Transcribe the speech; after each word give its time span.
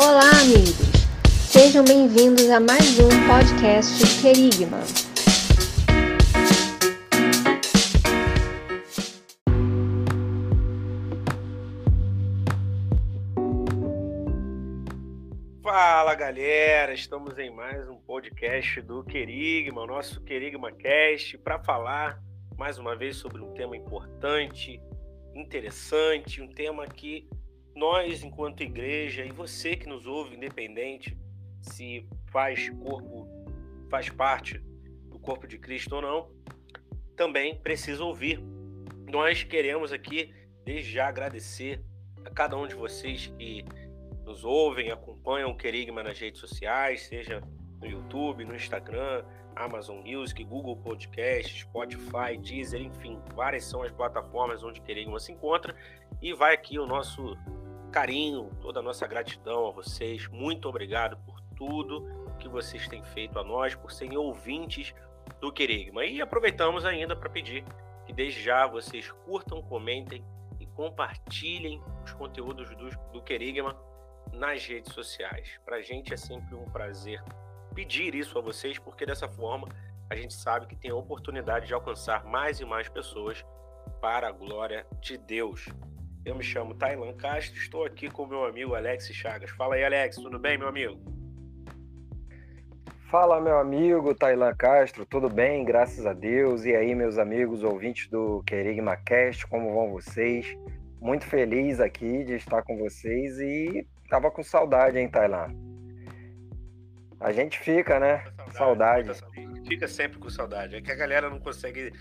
Olá, 0.00 0.30
amigos! 0.42 0.76
Sejam 1.26 1.84
bem-vindos 1.84 2.48
a 2.50 2.60
mais 2.60 3.00
um 3.00 3.08
podcast 3.26 4.22
Querigma. 4.22 4.78
Fala 15.60 16.14
galera, 16.14 16.94
estamos 16.94 17.36
em 17.36 17.50
mais 17.50 17.88
um 17.88 17.96
podcast 17.96 18.80
do 18.82 19.02
Querigma, 19.02 19.82
o 19.82 19.86
nosso 19.88 20.20
Querigma 20.22 20.70
Cast, 20.70 21.36
para 21.38 21.58
falar 21.64 22.22
mais 22.56 22.78
uma 22.78 22.94
vez 22.94 23.16
sobre 23.16 23.42
um 23.42 23.52
tema 23.52 23.76
importante, 23.76 24.80
interessante, 25.34 26.40
um 26.40 26.46
tema 26.46 26.86
que 26.86 27.28
nós, 27.78 28.24
enquanto 28.24 28.62
igreja, 28.62 29.24
e 29.24 29.30
você 29.30 29.76
que 29.76 29.88
nos 29.88 30.06
ouve, 30.06 30.34
independente 30.34 31.16
se 31.60 32.06
faz 32.26 32.68
corpo, 32.70 33.28
faz 33.88 34.10
parte 34.10 34.58
do 35.08 35.18
corpo 35.18 35.46
de 35.46 35.58
Cristo 35.58 35.94
ou 35.94 36.02
não, 36.02 36.30
também 37.16 37.56
precisa 37.56 38.04
ouvir. 38.04 38.40
Nós 39.08 39.44
queremos 39.44 39.92
aqui, 39.92 40.34
desde 40.64 40.92
já, 40.92 41.08
agradecer 41.08 41.82
a 42.24 42.30
cada 42.30 42.56
um 42.56 42.66
de 42.66 42.74
vocês 42.74 43.28
que 43.38 43.64
nos 44.24 44.44
ouvem, 44.44 44.90
acompanham 44.90 45.50
o 45.50 45.56
Querigma 45.56 46.02
nas 46.02 46.18
redes 46.18 46.40
sociais, 46.40 47.02
seja 47.02 47.40
no 47.80 47.86
YouTube, 47.86 48.44
no 48.44 48.54
Instagram, 48.54 49.24
Amazon 49.54 49.98
Music, 50.04 50.42
Google 50.44 50.76
Podcast, 50.76 51.60
Spotify, 51.60 52.36
Deezer, 52.40 52.82
enfim, 52.82 53.18
várias 53.34 53.64
são 53.64 53.82
as 53.82 53.90
plataformas 53.92 54.62
onde 54.64 54.80
Querigma 54.80 55.18
se 55.18 55.32
encontra. 55.32 55.74
E 56.20 56.32
vai 56.32 56.54
aqui 56.54 56.78
o 56.78 56.86
nosso 56.86 57.36
carinho, 57.98 58.48
toda 58.60 58.78
a 58.78 58.82
nossa 58.82 59.08
gratidão 59.08 59.66
a 59.66 59.70
vocês. 59.72 60.28
Muito 60.28 60.68
obrigado 60.68 61.16
por 61.26 61.40
tudo 61.56 62.06
que 62.38 62.48
vocês 62.48 62.86
têm 62.86 63.02
feito 63.02 63.36
a 63.40 63.42
nós, 63.42 63.74
por 63.74 63.90
serem 63.90 64.16
ouvintes 64.16 64.94
do 65.40 65.52
Querigma. 65.52 66.04
E 66.04 66.22
aproveitamos 66.22 66.84
ainda 66.84 67.16
para 67.16 67.28
pedir 67.28 67.64
que 68.06 68.12
desde 68.12 68.40
já 68.40 68.68
vocês 68.68 69.10
curtam, 69.24 69.60
comentem 69.60 70.24
e 70.60 70.66
compartilhem 70.66 71.82
os 72.04 72.12
conteúdos 72.12 72.70
do, 72.76 72.88
do 73.10 73.20
Querigma 73.20 73.76
nas 74.32 74.64
redes 74.64 74.94
sociais. 74.94 75.58
Para 75.64 75.78
a 75.78 75.82
gente 75.82 76.14
é 76.14 76.16
sempre 76.16 76.54
um 76.54 76.66
prazer 76.66 77.20
pedir 77.74 78.14
isso 78.14 78.38
a 78.38 78.40
vocês, 78.40 78.78
porque 78.78 79.04
dessa 79.04 79.28
forma 79.28 79.66
a 80.08 80.14
gente 80.14 80.34
sabe 80.34 80.68
que 80.68 80.76
tem 80.76 80.92
a 80.92 80.94
oportunidade 80.94 81.66
de 81.66 81.74
alcançar 81.74 82.24
mais 82.24 82.60
e 82.60 82.64
mais 82.64 82.88
pessoas 82.88 83.44
para 84.00 84.28
a 84.28 84.32
glória 84.32 84.86
de 85.00 85.18
Deus. 85.18 85.66
Eu 86.24 86.34
me 86.34 86.42
chamo 86.42 86.74
Tailan 86.74 87.14
Castro, 87.14 87.58
estou 87.58 87.84
aqui 87.84 88.10
com 88.10 88.26
meu 88.26 88.44
amigo 88.44 88.74
Alex 88.74 89.08
Chagas. 89.12 89.50
Fala 89.50 89.76
aí, 89.76 89.84
Alex, 89.84 90.16
tudo 90.16 90.38
bem, 90.38 90.58
meu 90.58 90.68
amigo? 90.68 90.98
Fala, 93.10 93.40
meu 93.40 93.58
amigo 93.58 94.14
Tailan 94.14 94.54
Castro, 94.54 95.06
tudo 95.06 95.30
bem? 95.30 95.64
Graças 95.64 96.04
a 96.04 96.12
Deus. 96.12 96.64
E 96.66 96.74
aí, 96.74 96.94
meus 96.94 97.16
amigos 97.16 97.62
ouvintes 97.62 98.08
do 98.08 98.42
Querigma 98.42 98.96
Cast, 98.96 99.46
como 99.46 99.72
vão 99.72 99.90
vocês? 99.90 100.46
Muito 101.00 101.24
feliz 101.24 101.80
aqui 101.80 102.24
de 102.24 102.34
estar 102.34 102.62
com 102.62 102.76
vocês 102.76 103.38
e 103.40 103.86
tava 104.10 104.30
com 104.30 104.42
saudade, 104.42 104.98
hein, 104.98 105.08
Tailan? 105.08 105.48
A 107.20 107.32
gente 107.32 107.58
fica, 107.58 107.98
né? 107.98 108.24
Saudade. 108.52 109.14
saudade. 109.14 109.66
Fica 109.66 109.88
sempre 109.88 110.18
com 110.18 110.28
saudade. 110.28 110.76
É 110.76 110.80
que 110.80 110.92
a 110.92 110.94
galera 110.94 111.30
não 111.30 111.40
consegue 111.40 111.92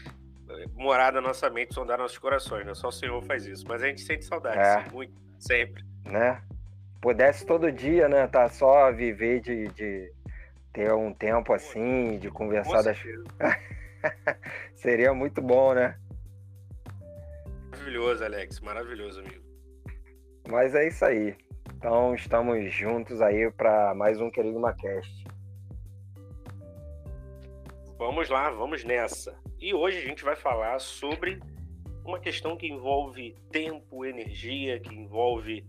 morar 0.73 1.13
na 1.13 1.21
nossa 1.21 1.49
mente, 1.49 1.73
sondar 1.73 1.97
nossos 1.97 2.17
corações, 2.17 2.65
né? 2.65 2.73
Só 2.73 2.87
o 2.89 2.91
Senhor 2.91 3.21
faz 3.23 3.45
isso. 3.45 3.65
Mas 3.67 3.83
a 3.83 3.87
gente 3.87 4.01
sente 4.01 4.25
saudade, 4.25 4.57
é. 4.57 4.83
sim, 4.83 4.91
muito, 4.91 5.13
sempre. 5.39 5.83
Né? 6.05 6.41
Pudesse 7.01 7.45
todo 7.45 7.71
dia, 7.71 8.07
né? 8.07 8.27
Tá 8.27 8.49
só 8.49 8.91
viver 8.91 9.41
de, 9.41 9.67
de 9.69 10.11
ter 10.73 10.93
um 10.93 11.13
tempo 11.13 11.53
assim, 11.53 12.17
de 12.19 12.29
conversar 12.29 12.81
das. 12.81 12.97
Seria 14.75 15.13
muito 15.13 15.41
bom, 15.41 15.73
né? 15.73 15.97
Maravilhoso, 17.71 18.23
Alex. 18.23 18.59
Maravilhoso, 18.59 19.19
amigo. 19.19 19.43
Mas 20.49 20.75
é 20.75 20.87
isso 20.87 21.05
aí. 21.05 21.35
Então 21.75 22.15
estamos 22.15 22.73
juntos 22.73 23.21
aí 23.21 23.51
para 23.51 23.93
mais 23.93 24.19
um 24.19 24.29
Querido 24.29 24.59
Macast. 24.59 25.25
Vamos 27.97 28.29
lá, 28.29 28.51
vamos 28.51 28.83
nessa. 28.83 29.35
E 29.59 29.73
hoje 29.73 29.97
a 29.97 30.01
gente 30.01 30.23
vai 30.23 30.35
falar 30.35 30.77
sobre 30.77 31.39
uma 32.05 32.19
questão 32.19 32.55
que 32.55 32.67
envolve 32.67 33.35
tempo, 33.51 34.05
energia, 34.05 34.79
que 34.79 34.93
envolve 34.93 35.65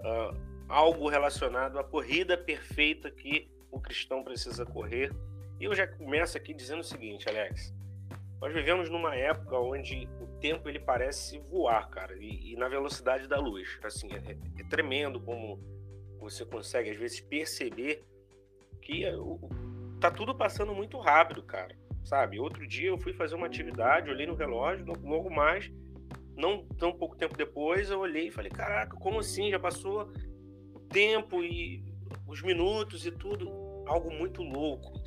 uh, 0.00 0.36
algo 0.68 1.08
relacionado 1.08 1.78
à 1.78 1.84
corrida 1.84 2.36
perfeita 2.36 3.12
que 3.12 3.48
o 3.70 3.80
cristão 3.80 4.24
precisa 4.24 4.66
correr. 4.66 5.12
E 5.60 5.64
eu 5.64 5.72
já 5.72 5.86
começo 5.86 6.36
aqui 6.36 6.52
dizendo 6.52 6.80
o 6.80 6.84
seguinte, 6.84 7.28
Alex. 7.28 7.72
Nós 8.40 8.52
vivemos 8.52 8.90
numa 8.90 9.14
época 9.14 9.56
onde 9.56 10.08
o 10.20 10.26
tempo 10.40 10.68
ele 10.68 10.80
parece 10.80 11.38
voar, 11.48 11.88
cara, 11.90 12.16
e, 12.18 12.54
e 12.54 12.56
na 12.56 12.68
velocidade 12.68 13.28
da 13.28 13.38
luz. 13.38 13.78
Assim, 13.84 14.08
é, 14.12 14.60
é, 14.60 14.64
tremendo 14.64 15.20
como 15.20 15.60
você 16.18 16.44
consegue 16.44 16.90
às 16.90 16.96
vezes 16.96 17.20
perceber 17.20 18.04
que 18.80 19.08
o, 19.14 19.48
tá 20.02 20.10
tudo 20.10 20.34
passando 20.34 20.74
muito 20.74 20.98
rápido, 20.98 21.42
cara 21.42 21.74
sabe? 22.04 22.38
Outro 22.38 22.66
dia 22.66 22.88
eu 22.88 22.98
fui 22.98 23.12
fazer 23.12 23.34
uma 23.34 23.46
atividade, 23.46 24.10
olhei 24.10 24.26
no 24.26 24.34
relógio, 24.34 24.84
logo 25.02 25.30
mais, 25.30 25.70
não 26.36 26.66
tão 26.78 26.92
pouco 26.92 27.16
tempo 27.16 27.36
depois, 27.36 27.90
eu 27.90 28.00
olhei 28.00 28.28
e 28.28 28.30
falei, 28.30 28.50
caraca, 28.50 28.96
como 28.96 29.20
assim? 29.20 29.50
Já 29.50 29.58
passou 29.58 30.10
o 30.74 30.80
tempo 30.80 31.42
e 31.42 31.84
os 32.26 32.42
minutos 32.42 33.06
e 33.06 33.10
tudo. 33.10 33.72
Algo 33.84 34.12
muito 34.12 34.42
louco. 34.42 35.02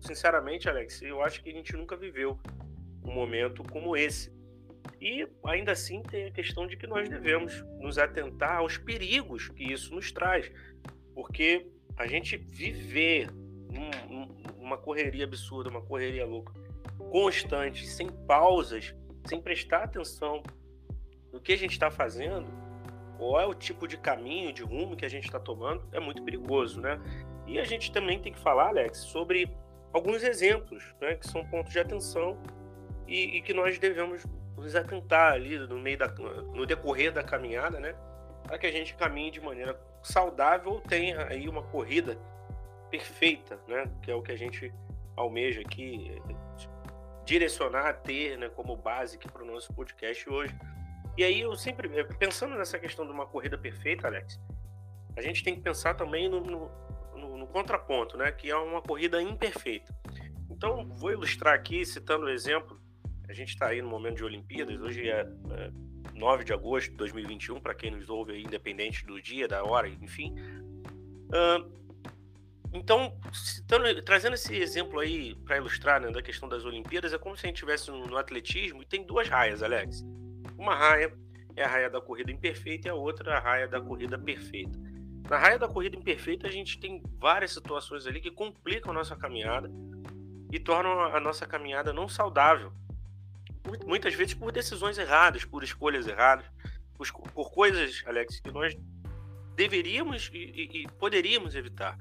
Sinceramente, 0.00 0.68
Alex, 0.68 1.02
eu 1.02 1.22
acho 1.22 1.42
que 1.42 1.50
a 1.50 1.52
gente 1.52 1.76
nunca 1.76 1.96
viveu 1.96 2.40
um 3.04 3.12
momento 3.12 3.62
como 3.64 3.94
esse. 3.94 4.34
E 4.98 5.28
ainda 5.44 5.72
assim 5.72 6.02
tem 6.02 6.24
a 6.24 6.30
questão 6.30 6.66
de 6.66 6.78
que 6.78 6.86
nós 6.86 7.08
devemos 7.08 7.62
nos 7.78 7.98
atentar 7.98 8.56
aos 8.56 8.78
perigos 8.78 9.48
que 9.50 9.70
isso 9.70 9.94
nos 9.94 10.10
traz. 10.10 10.50
Porque 11.14 11.70
a 11.94 12.06
gente 12.06 12.38
viver 12.38 13.28
num, 13.76 14.28
uma 14.58 14.76
correria 14.76 15.24
absurda, 15.24 15.70
uma 15.70 15.80
correria 15.80 16.26
louca, 16.26 16.52
constante, 17.10 17.86
sem 17.86 18.08
pausas, 18.08 18.94
sem 19.24 19.40
prestar 19.40 19.84
atenção 19.84 20.42
no 21.32 21.40
que 21.40 21.52
a 21.52 21.58
gente 21.58 21.72
está 21.72 21.90
fazendo, 21.90 22.46
qual 23.18 23.40
é 23.40 23.46
o 23.46 23.54
tipo 23.54 23.86
de 23.86 23.96
caminho, 23.96 24.52
de 24.52 24.62
rumo 24.62 24.96
que 24.96 25.04
a 25.04 25.08
gente 25.08 25.24
está 25.24 25.38
tomando, 25.38 25.86
é 25.92 26.00
muito 26.00 26.22
perigoso, 26.22 26.80
né? 26.80 27.00
E 27.46 27.58
a 27.58 27.64
gente 27.64 27.92
também 27.92 28.18
tem 28.18 28.32
que 28.32 28.38
falar, 28.38 28.68
Alex, 28.68 28.98
sobre 28.98 29.50
alguns 29.92 30.22
exemplos, 30.22 30.94
né, 31.00 31.14
que 31.14 31.26
são 31.26 31.44
pontos 31.46 31.72
de 31.72 31.78
atenção 31.78 32.36
e, 33.06 33.36
e 33.36 33.42
que 33.42 33.54
nós 33.54 33.78
devemos 33.78 34.24
nos 34.56 34.74
atentar 34.74 35.32
ali 35.32 35.58
no 35.58 35.78
meio 35.78 35.98
da, 35.98 36.08
no 36.08 36.66
decorrer 36.66 37.12
da 37.12 37.22
caminhada, 37.22 37.78
né, 37.78 37.94
para 38.42 38.58
que 38.58 38.66
a 38.66 38.72
gente 38.72 38.94
caminhe 38.94 39.30
de 39.30 39.40
maneira 39.40 39.78
saudável 40.02 40.72
ou 40.72 40.80
tenha 40.80 41.26
aí 41.28 41.48
uma 41.48 41.62
corrida 41.62 42.18
perfeita, 42.90 43.60
né? 43.68 43.90
Que 44.02 44.10
é 44.10 44.14
o 44.14 44.22
que 44.22 44.32
a 44.32 44.36
gente 44.36 44.72
almeja 45.16 45.60
aqui 45.60 46.20
direcionar 47.24 47.88
a 47.88 47.92
ter, 47.92 48.38
né, 48.38 48.48
como 48.48 48.76
base 48.76 49.18
para 49.18 49.42
o 49.42 49.46
nosso 49.46 49.72
podcast 49.74 50.28
hoje. 50.30 50.54
E 51.18 51.24
aí 51.24 51.40
eu 51.40 51.56
sempre 51.56 51.88
pensando 52.18 52.54
nessa 52.56 52.78
questão 52.78 53.04
de 53.04 53.10
uma 53.10 53.26
corrida 53.26 53.58
perfeita, 53.58 54.06
Alex, 54.06 54.38
a 55.16 55.22
gente 55.22 55.42
tem 55.42 55.56
que 55.56 55.62
pensar 55.62 55.94
também 55.94 56.28
no, 56.28 56.40
no, 56.40 56.70
no, 57.38 57.46
contraponto, 57.46 58.18
né? 58.18 58.30
Que 58.30 58.50
é 58.50 58.56
uma 58.56 58.82
corrida 58.82 59.20
imperfeita. 59.20 59.94
Então 60.50 60.86
vou 60.90 61.10
ilustrar 61.10 61.54
aqui 61.54 61.84
citando 61.86 62.26
o 62.26 62.28
exemplo. 62.28 62.78
A 63.28 63.32
gente 63.32 63.48
está 63.48 63.68
aí 63.68 63.80
no 63.80 63.88
momento 63.88 64.16
de 64.16 64.24
Olimpíadas. 64.24 64.78
Hoje 64.78 65.08
é, 65.08 65.20
é 65.20 65.70
9 66.14 66.44
de 66.44 66.52
agosto 66.52 66.90
de 66.90 66.96
2021, 66.98 67.60
para 67.60 67.74
quem 67.74 67.90
nos 67.90 68.10
ouve 68.10 68.32
aí, 68.32 68.42
independente 68.42 69.04
do 69.06 69.20
dia, 69.20 69.48
da 69.48 69.64
hora, 69.64 69.88
enfim. 69.88 70.34
Uh, 71.28 71.85
então, 72.76 73.18
citando, 73.32 74.02
trazendo 74.02 74.34
esse 74.34 74.54
exemplo 74.54 75.00
aí 75.00 75.34
para 75.34 75.56
ilustrar 75.56 76.00
né, 76.00 76.10
da 76.10 76.22
questão 76.22 76.48
das 76.48 76.64
Olimpíadas, 76.64 77.12
é 77.12 77.18
como 77.18 77.36
se 77.36 77.46
a 77.46 77.48
gente 77.48 77.56
estivesse 77.56 77.90
no, 77.90 78.06
no, 78.06 78.16
atletismo 78.16 78.82
e 78.82 78.86
tem 78.86 79.04
duas 79.04 79.28
raias, 79.28 79.62
Alex. 79.62 80.04
Uma 80.58 80.74
raia 80.74 81.12
é 81.56 81.64
a 81.64 81.68
raia 81.68 81.90
da 81.90 82.00
corrida 82.00 82.30
imperfeita 82.30 82.88
e 82.88 82.90
a 82.90 82.94
outra 82.94 83.32
é 83.32 83.36
a 83.36 83.40
raia 83.40 83.68
da 83.68 83.80
corrida 83.80 84.18
perfeita. 84.18 84.78
Na 85.28 85.38
raia 85.38 85.58
da 85.58 85.66
corrida 85.66 85.96
imperfeita, 85.96 86.46
a 86.46 86.50
gente 86.50 86.78
tem 86.78 87.02
várias 87.18 87.52
situações 87.52 88.06
ali 88.06 88.20
que 88.20 88.30
complicam 88.30 88.92
a 88.92 88.94
nossa 88.94 89.16
caminhada 89.16 89.70
e 90.52 90.60
tornam 90.60 91.02
a 91.02 91.18
nossa 91.18 91.46
caminhada 91.46 91.92
não 91.92 92.08
saudável. 92.08 92.72
Muitas 93.84 94.14
vezes 94.14 94.34
por 94.34 94.52
decisões 94.52 94.98
erradas, 94.98 95.44
por 95.44 95.64
escolhas 95.64 96.06
erradas, 96.06 96.46
por, 96.94 97.10
por 97.32 97.50
coisas, 97.50 98.04
Alex, 98.06 98.38
que 98.38 98.52
nós 98.52 98.76
deveríamos 99.56 100.30
e, 100.32 100.38
e, 100.38 100.82
e 100.82 100.88
poderíamos 100.92 101.54
evitar. 101.56 101.98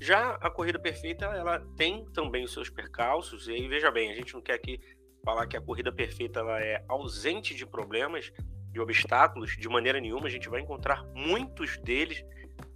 Já 0.00 0.30
a 0.40 0.50
corrida 0.50 0.78
perfeita, 0.78 1.26
ela 1.26 1.60
tem 1.76 2.06
também 2.12 2.42
os 2.44 2.52
seus 2.52 2.70
percalços, 2.70 3.46
e 3.48 3.52
aí 3.52 3.68
veja 3.68 3.90
bem, 3.90 4.10
a 4.10 4.14
gente 4.14 4.32
não 4.32 4.40
quer 4.40 4.54
aqui 4.54 4.80
falar 5.22 5.46
que 5.46 5.56
a 5.56 5.60
corrida 5.60 5.92
perfeita 5.92 6.40
ela 6.40 6.58
é 6.58 6.82
ausente 6.88 7.54
de 7.54 7.66
problemas, 7.66 8.32
de 8.72 8.80
obstáculos, 8.80 9.56
de 9.58 9.68
maneira 9.68 10.00
nenhuma, 10.00 10.26
a 10.26 10.30
gente 10.30 10.48
vai 10.48 10.62
encontrar 10.62 11.04
muitos 11.14 11.76
deles 11.78 12.24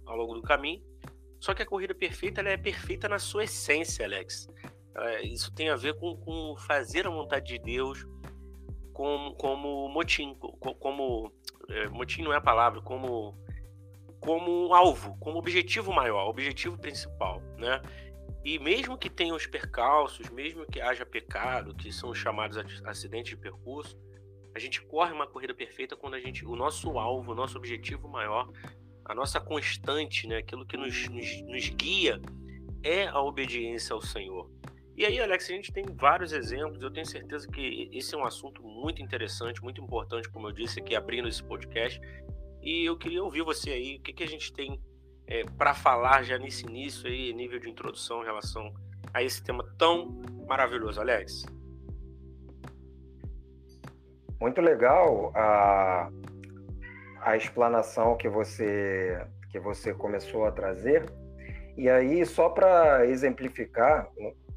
ao 0.05 0.15
longo 0.15 0.35
do 0.35 0.41
caminho. 0.43 0.83
Só 1.39 1.53
que 1.53 1.63
a 1.63 1.65
corrida 1.65 1.95
perfeita 1.95 2.41
ela 2.41 2.49
é 2.49 2.57
perfeita 2.57 3.09
na 3.09 3.17
sua 3.17 3.45
essência, 3.45 4.05
Alex. 4.05 4.47
É, 4.95 5.23
isso 5.23 5.53
tem 5.53 5.69
a 5.69 5.75
ver 5.75 5.95
com, 5.95 6.15
com 6.17 6.55
fazer 6.57 7.07
a 7.07 7.09
vontade 7.09 7.47
de 7.47 7.59
Deus 7.59 8.05
como, 8.93 9.35
como 9.35 9.89
motim, 9.89 10.35
como 10.79 11.31
é, 11.69 11.89
motim 11.89 12.21
não 12.21 12.31
é 12.31 12.37
a 12.37 12.41
palavra, 12.41 12.81
como 12.81 13.37
como 14.25 14.73
alvo, 14.73 15.15
como 15.19 15.37
objetivo 15.37 15.93
maior, 15.93 16.27
objetivo 16.27 16.77
principal, 16.79 17.41
né? 17.59 17.79
E 18.43 18.57
mesmo 18.57 18.97
que 18.97 19.09
tenha 19.09 19.35
os 19.35 19.45
percalços, 19.45 20.29
mesmo 20.31 20.65
que 20.65 20.81
haja 20.81 21.05
pecado, 21.05 21.75
que 21.75 21.91
são 21.91 22.13
chamados 22.13 22.57
acidentes 22.85 23.29
de 23.29 23.37
percurso, 23.37 23.95
a 24.55 24.59
gente 24.59 24.81
corre 24.81 25.13
uma 25.13 25.27
corrida 25.27 25.53
perfeita 25.53 25.95
quando 25.95 26.15
a 26.15 26.19
gente, 26.19 26.43
o 26.45 26.55
nosso 26.55 26.97
alvo, 26.97 27.33
o 27.33 27.35
nosso 27.35 27.57
objetivo 27.57 28.07
maior, 28.07 28.51
a 29.03 29.13
nossa 29.13 29.39
constante, 29.39 30.27
né, 30.27 30.37
aquilo 30.37 30.65
que 30.65 30.75
nos, 30.75 31.07
nos, 31.07 31.41
nos 31.43 31.69
guia 31.69 32.19
é 32.81 33.07
a 33.07 33.21
obediência 33.21 33.93
ao 33.93 34.01
Senhor. 34.01 34.49
E 34.97 35.05
aí, 35.05 35.19
Alex, 35.19 35.49
a 35.49 35.53
gente 35.53 35.73
tem 35.73 35.83
vários 35.93 36.31
exemplos. 36.31 36.81
Eu 36.81 36.89
tenho 36.89 37.05
certeza 37.05 37.47
que 37.47 37.89
esse 37.91 38.15
é 38.15 38.17
um 38.17 38.23
assunto 38.23 38.63
muito 38.63 39.01
interessante, 39.01 39.61
muito 39.61 39.81
importante, 39.81 40.29
como 40.29 40.47
eu 40.47 40.53
disse 40.53 40.79
aqui, 40.79 40.95
abrindo 40.95 41.27
esse 41.27 41.43
podcast. 41.43 41.99
E 42.65 42.83
eu 42.83 42.97
queria 42.97 43.23
ouvir 43.23 43.43
você 43.43 43.69
aí, 43.69 43.97
o 43.97 44.01
que, 44.01 44.11
que 44.11 44.23
a 44.23 44.27
gente 44.27 44.51
tem 44.51 44.81
é, 45.27 45.43
para 45.55 45.75
falar 45.75 46.23
já 46.23 46.39
nesse 46.39 46.65
início 46.65 47.07
aí, 47.07 47.31
nível 47.31 47.59
de 47.59 47.69
introdução 47.69 48.23
em 48.23 48.25
relação 48.25 48.73
a 49.13 49.21
esse 49.21 49.43
tema 49.43 49.63
tão 49.77 50.19
maravilhoso, 50.47 50.99
Alex. 50.99 51.45
Muito 54.41 54.61
legal 54.61 55.31
a, 55.35 56.09
a 57.21 57.37
explanação 57.37 58.17
que 58.17 58.27
você 58.27 59.23
que 59.51 59.59
você 59.59 59.93
começou 59.93 60.45
a 60.45 60.51
trazer. 60.51 61.05
E 61.77 61.89
aí, 61.89 62.25
só 62.25 62.49
para 62.49 63.05
exemplificar, 63.05 64.09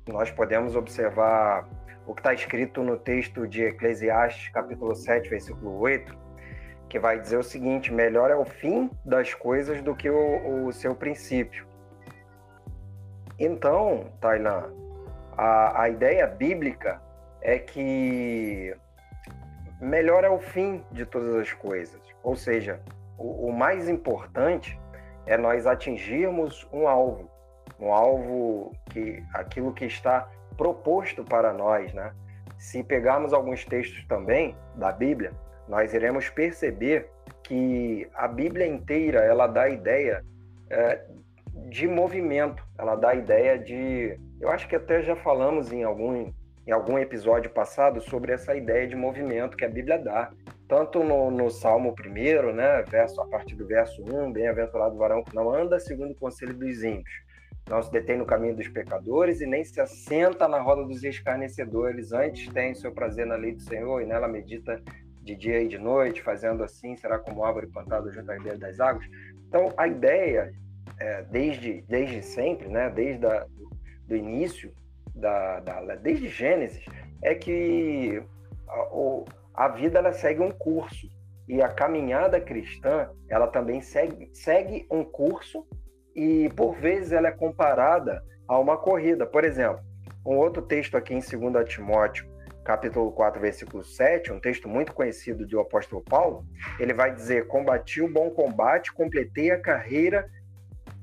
nós 0.08 0.30
podemos 0.30 0.74
observar 0.74 1.68
o 2.04 2.14
que 2.14 2.20
está 2.20 2.34
escrito 2.34 2.82
no 2.82 2.98
texto 2.98 3.46
de 3.46 3.62
Eclesiastes, 3.62 4.48
capítulo 4.48 4.96
7, 4.96 5.28
versículo 5.28 5.78
8, 5.78 6.27
que 6.88 6.98
vai 6.98 7.18
dizer 7.18 7.36
o 7.36 7.42
seguinte: 7.42 7.92
melhor 7.92 8.30
é 8.30 8.36
o 8.36 8.44
fim 8.44 8.90
das 9.04 9.34
coisas 9.34 9.82
do 9.82 9.94
que 9.94 10.08
o, 10.08 10.66
o 10.66 10.72
seu 10.72 10.94
princípio. 10.94 11.66
Então, 13.38 14.06
Tailan, 14.20 14.72
a, 15.36 15.82
a 15.82 15.88
ideia 15.88 16.26
bíblica 16.26 17.00
é 17.40 17.58
que 17.58 18.74
melhor 19.80 20.24
é 20.24 20.30
o 20.30 20.40
fim 20.40 20.84
de 20.90 21.06
todas 21.06 21.34
as 21.36 21.52
coisas. 21.52 22.00
Ou 22.22 22.34
seja, 22.34 22.80
o, 23.16 23.48
o 23.48 23.52
mais 23.52 23.88
importante 23.88 24.78
é 25.24 25.36
nós 25.36 25.66
atingirmos 25.66 26.66
um 26.72 26.88
alvo 26.88 27.30
um 27.78 27.92
alvo 27.92 28.72
que 28.90 29.22
aquilo 29.32 29.72
que 29.72 29.84
está 29.84 30.28
proposto 30.56 31.22
para 31.24 31.52
nós, 31.52 31.92
né? 31.92 32.12
Se 32.58 32.82
pegarmos 32.82 33.32
alguns 33.32 33.64
textos 33.64 34.04
também 34.06 34.56
da 34.74 34.90
Bíblia, 34.90 35.32
nós 35.68 35.92
iremos 35.92 36.28
perceber 36.28 37.08
que 37.44 38.08
a 38.14 38.26
Bíblia 38.26 38.66
inteira 38.66 39.20
ela 39.20 39.46
dá 39.46 39.62
a 39.62 39.70
ideia 39.70 40.24
é, 40.70 41.04
de 41.68 41.86
movimento, 41.86 42.62
ela 42.78 42.96
dá 42.96 43.10
a 43.10 43.14
ideia 43.14 43.58
de, 43.58 44.18
eu 44.40 44.50
acho 44.50 44.68
que 44.68 44.76
até 44.76 45.02
já 45.02 45.16
falamos 45.16 45.72
em 45.72 45.84
algum 45.84 46.32
em 46.66 46.70
algum 46.70 46.98
episódio 46.98 47.50
passado 47.50 47.98
sobre 47.98 48.30
essa 48.30 48.54
ideia 48.54 48.86
de 48.86 48.94
movimento 48.94 49.56
que 49.56 49.64
a 49.64 49.68
Bíblia 49.70 49.98
dá, 49.98 50.30
tanto 50.68 51.02
no, 51.02 51.30
no 51.30 51.50
Salmo 51.50 51.94
1, 51.98 52.52
né, 52.52 52.82
verso, 52.82 53.18
a 53.22 53.26
partir 53.26 53.56
do 53.56 53.66
verso 53.66 54.02
1, 54.02 54.30
bem-aventurado 54.32 54.94
o 54.94 54.98
varão 54.98 55.24
que 55.24 55.34
não 55.34 55.50
anda 55.50 55.80
segundo 55.80 56.10
o 56.10 56.14
conselho 56.14 56.52
dos 56.52 56.84
ímpios, 56.84 57.24
não 57.70 57.82
se 57.82 57.90
detém 57.90 58.18
no 58.18 58.26
caminho 58.26 58.54
dos 58.54 58.68
pecadores 58.68 59.40
e 59.40 59.46
nem 59.46 59.64
se 59.64 59.80
assenta 59.80 60.46
na 60.46 60.60
roda 60.60 60.84
dos 60.84 61.02
escarnecedores. 61.04 62.12
Antes 62.12 62.52
tem 62.52 62.74
seu 62.74 62.92
prazer 62.92 63.26
na 63.26 63.36
lei 63.36 63.54
do 63.54 63.62
Senhor 63.62 64.02
e 64.02 64.06
nela 64.06 64.28
medita 64.28 64.82
de 65.28 65.36
dia 65.36 65.62
e 65.62 65.68
de 65.68 65.78
noite, 65.78 66.22
fazendo 66.22 66.64
assim, 66.64 66.96
será 66.96 67.18
como 67.18 67.44
árvore 67.44 67.66
plantada 67.66 68.10
junto 68.10 68.30
à 68.30 68.34
ribeira 68.34 68.58
das 68.58 68.80
águas. 68.80 69.06
Então, 69.46 69.72
a 69.76 69.86
ideia, 69.86 70.52
é, 70.98 71.22
desde, 71.24 71.82
desde 71.82 72.22
sempre, 72.22 72.68
né, 72.68 72.88
desde 72.88 73.26
a, 73.26 73.46
do 74.06 74.16
início, 74.16 74.72
da, 75.14 75.60
da, 75.60 75.96
desde 75.96 76.28
Gênesis, 76.28 76.84
é 77.22 77.34
que 77.34 78.22
a, 79.54 79.64
a 79.64 79.68
vida 79.68 79.98
ela 79.98 80.12
segue 80.12 80.40
um 80.40 80.50
curso 80.50 81.08
e 81.46 81.60
a 81.60 81.68
caminhada 81.68 82.40
cristã 82.40 83.10
ela 83.28 83.46
também 83.48 83.80
segue, 83.80 84.30
segue 84.32 84.86
um 84.90 85.04
curso 85.04 85.66
e 86.14 86.48
por 86.50 86.74
vezes 86.76 87.12
ela 87.12 87.28
é 87.28 87.32
comparada 87.32 88.22
a 88.46 88.58
uma 88.58 88.76
corrida. 88.76 89.26
Por 89.26 89.44
exemplo, 89.44 89.82
um 90.24 90.36
outro 90.36 90.62
texto 90.62 90.96
aqui 90.96 91.14
em 91.14 91.20
2 91.20 91.68
Timóteo, 91.68 92.27
capítulo 92.68 93.10
4, 93.12 93.40
versículo 93.40 93.82
7, 93.82 94.30
um 94.30 94.38
texto 94.38 94.68
muito 94.68 94.92
conhecido 94.92 95.46
do 95.46 95.58
apóstolo 95.58 96.02
Paulo, 96.02 96.44
ele 96.78 96.92
vai 96.92 97.10
dizer: 97.10 97.46
Combati 97.46 98.02
o 98.02 98.12
bom 98.12 98.28
combate, 98.28 98.92
completei 98.92 99.50
a 99.50 99.58
carreira, 99.58 100.30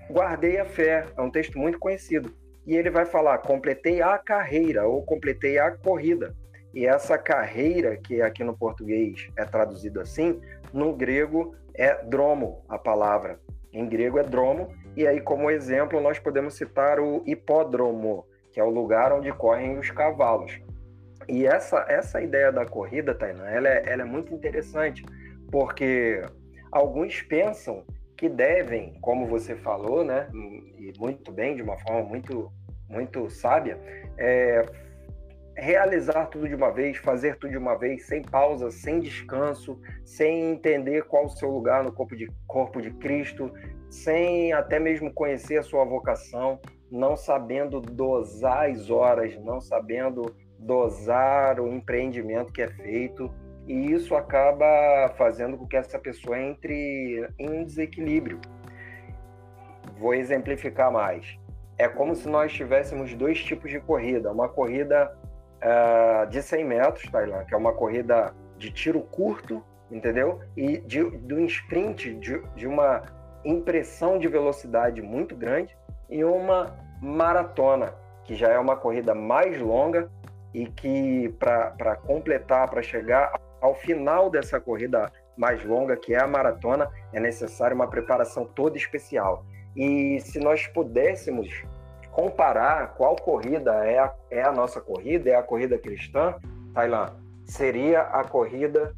guardei 0.07 0.59
a 0.59 0.65
fé. 0.65 1.07
É 1.17 1.21
um 1.23 1.31
texto 1.31 1.57
muito 1.57 1.79
conhecido. 1.79 2.31
E 2.67 2.75
ele 2.75 2.91
vai 2.91 3.03
falar: 3.03 3.39
completei 3.39 3.99
a 3.99 4.15
carreira 4.19 4.85
ou 4.85 5.03
completei 5.03 5.57
a 5.57 5.71
corrida. 5.71 6.35
E 6.71 6.85
essa 6.85 7.17
carreira, 7.17 7.97
que 7.97 8.21
aqui 8.21 8.43
no 8.43 8.55
português 8.55 9.27
é 9.35 9.43
traduzido 9.43 9.99
assim, 9.99 10.39
no 10.71 10.93
grego 10.93 11.55
é 11.73 11.95
dromo 12.03 12.63
a 12.69 12.77
palavra. 12.77 13.39
Em 13.73 13.89
grego 13.89 14.19
é 14.19 14.23
dromo, 14.23 14.69
e 14.95 15.07
aí, 15.07 15.19
como 15.19 15.49
exemplo, 15.49 15.99
nós 15.99 16.19
podemos 16.19 16.53
citar 16.53 16.99
o 16.99 17.23
hipódromo, 17.25 18.23
que 18.51 18.59
é 18.59 18.63
o 18.63 18.69
lugar 18.69 19.11
onde 19.11 19.31
correm 19.31 19.79
os 19.79 19.89
cavalos. 19.89 20.61
E 21.27 21.45
essa, 21.45 21.85
essa 21.87 22.21
ideia 22.21 22.51
da 22.51 22.65
corrida, 22.65 23.15
Tainá, 23.15 23.49
ela 23.49 23.67
é, 23.67 23.83
ela 23.85 24.03
é 24.03 24.05
muito 24.05 24.33
interessante, 24.33 25.03
porque 25.51 26.21
alguns 26.71 27.21
pensam 27.21 27.83
que 28.17 28.29
devem, 28.29 28.93
como 29.01 29.27
você 29.27 29.55
falou, 29.55 30.03
né, 30.03 30.29
e 30.33 30.93
muito 30.97 31.31
bem, 31.31 31.55
de 31.55 31.61
uma 31.61 31.77
forma 31.79 32.03
muito, 32.03 32.51
muito 32.89 33.29
sábia, 33.29 33.77
é, 34.17 34.65
realizar 35.57 36.27
tudo 36.27 36.47
de 36.47 36.55
uma 36.55 36.71
vez, 36.71 36.97
fazer 36.97 37.37
tudo 37.37 37.51
de 37.51 37.57
uma 37.57 37.77
vez, 37.77 38.05
sem 38.05 38.21
pausa, 38.21 38.69
sem 38.71 38.99
descanso, 38.99 39.79
sem 40.03 40.51
entender 40.51 41.03
qual 41.03 41.25
o 41.25 41.29
seu 41.29 41.49
lugar 41.49 41.83
no 41.83 41.91
corpo 41.91 42.15
de, 42.15 42.29
corpo 42.47 42.81
de 42.81 42.91
Cristo, 42.91 43.51
sem 43.89 44.53
até 44.53 44.79
mesmo 44.79 45.13
conhecer 45.13 45.57
a 45.57 45.63
sua 45.63 45.85
vocação, 45.85 46.59
não 46.91 47.15
sabendo 47.15 47.79
dosar 47.79 48.69
as 48.69 48.89
horas, 48.89 49.35
não 49.43 49.59
sabendo 49.59 50.35
dosar 50.59 51.59
o 51.59 51.67
empreendimento 51.67 52.51
que 52.51 52.61
é 52.61 52.67
feito, 52.67 53.31
e 53.67 53.91
isso 53.91 54.15
acaba 54.15 55.13
fazendo 55.17 55.57
com 55.57 55.67
que 55.67 55.75
essa 55.75 55.97
pessoa 55.97 56.39
entre 56.39 57.27
em 57.39 57.63
desequilíbrio. 57.63 58.39
Vou 59.97 60.13
exemplificar 60.13 60.91
mais. 60.91 61.39
É 61.77 61.87
como 61.87 62.15
se 62.15 62.27
nós 62.27 62.53
tivéssemos 62.53 63.13
dois 63.15 63.43
tipos 63.43 63.71
de 63.71 63.79
corrida. 63.79 64.31
Uma 64.31 64.47
corrida 64.47 65.11
uh, 65.61 66.29
de 66.29 66.41
100 66.41 66.65
metros, 66.65 67.11
Tailan, 67.11 67.43
que 67.45 67.53
é 67.53 67.57
uma 67.57 67.73
corrida 67.73 68.33
de 68.57 68.71
tiro 68.71 69.01
curto, 69.01 69.63
entendeu? 69.91 70.39
E 70.55 70.77
de, 70.79 71.09
de 71.17 71.33
um 71.33 71.45
sprint, 71.45 72.13
de, 72.15 72.41
de 72.55 72.67
uma 72.67 73.03
impressão 73.43 74.17
de 74.17 74.27
velocidade 74.27 75.01
muito 75.01 75.35
grande, 75.35 75.75
e 76.09 76.23
uma 76.23 76.77
maratona, 77.01 77.93
que 78.23 78.35
já 78.35 78.49
é 78.49 78.59
uma 78.59 78.75
corrida 78.75 79.13
mais 79.13 79.59
longa 79.59 80.09
e 80.55 80.67
que 80.67 81.35
para 81.37 81.97
completar, 81.97 82.69
para 82.69 82.81
chegar 82.81 83.37
ao 83.59 83.75
final 83.75 84.29
dessa 84.29 84.57
corrida 84.57 85.11
mais 85.35 85.61
longa, 85.65 85.97
que 85.97 86.13
é 86.13 86.21
a 86.21 86.25
maratona, 86.25 86.89
é 87.11 87.19
necessária 87.19 87.75
uma 87.75 87.89
preparação 87.89 88.45
toda 88.45 88.77
especial. 88.77 89.45
E 89.75 90.17
se 90.21 90.39
nós 90.39 90.65
pudéssemos 90.67 91.49
comparar 92.09 92.93
qual 92.95 93.17
corrida 93.17 93.73
é 93.85 93.99
a, 93.99 94.13
é 94.31 94.43
a 94.43 94.51
nossa 94.53 94.79
corrida, 94.79 95.29
é 95.29 95.35
a 95.35 95.43
corrida 95.43 95.77
cristã, 95.77 96.35
Tailan, 96.73 97.13
seria 97.43 98.03
a 98.03 98.23
corrida 98.23 98.95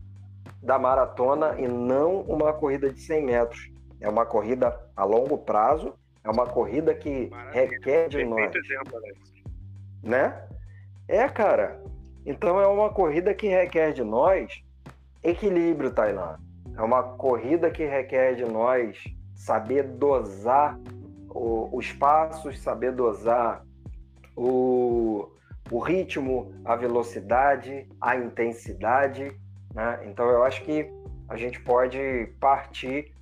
da 0.62 0.78
maratona 0.78 1.56
e 1.58 1.68
não 1.68 2.22
uma 2.22 2.54
corrida 2.54 2.94
de 2.94 3.02
100 3.02 3.26
metros. 3.26 3.72
É 4.00 4.08
uma 4.08 4.28
corrida 4.28 4.80
a 4.96 5.04
longo 5.04 5.40
prazo, 5.40 5.96
é 6.24 6.30
uma 6.30 6.46
corrida 6.46 6.94
que 6.94 7.32
Maravilha. 7.32 7.68
requer 7.68 8.10
de 8.10 8.24
nós. 8.24 8.54
Exemplo, 8.56 9.02
né? 10.04 10.47
É, 11.08 11.28
cara. 11.30 11.82
Então 12.26 12.60
é 12.60 12.68
uma 12.68 12.90
corrida 12.90 13.34
que 13.34 13.48
requer 13.48 13.94
de 13.94 14.04
nós 14.04 14.62
equilíbrio, 15.24 15.92
Tailan. 15.92 16.38
É 16.76 16.82
uma 16.82 17.02
corrida 17.02 17.72
que 17.72 17.86
requer 17.86 18.36
de 18.36 18.44
nós 18.44 19.02
saber 19.34 19.84
dosar 19.84 20.78
o, 21.30 21.70
os 21.72 21.92
passos, 21.94 22.60
saber 22.60 22.92
dosar 22.92 23.66
o, 24.36 25.30
o 25.72 25.80
ritmo, 25.80 26.54
a 26.66 26.76
velocidade, 26.76 27.88
a 28.02 28.18
intensidade. 28.18 29.32
Né? 29.74 30.02
Então, 30.08 30.30
eu 30.30 30.44
acho 30.44 30.64
que 30.64 30.92
a 31.30 31.38
gente 31.38 31.60
pode 31.62 32.34
partir 32.40 33.14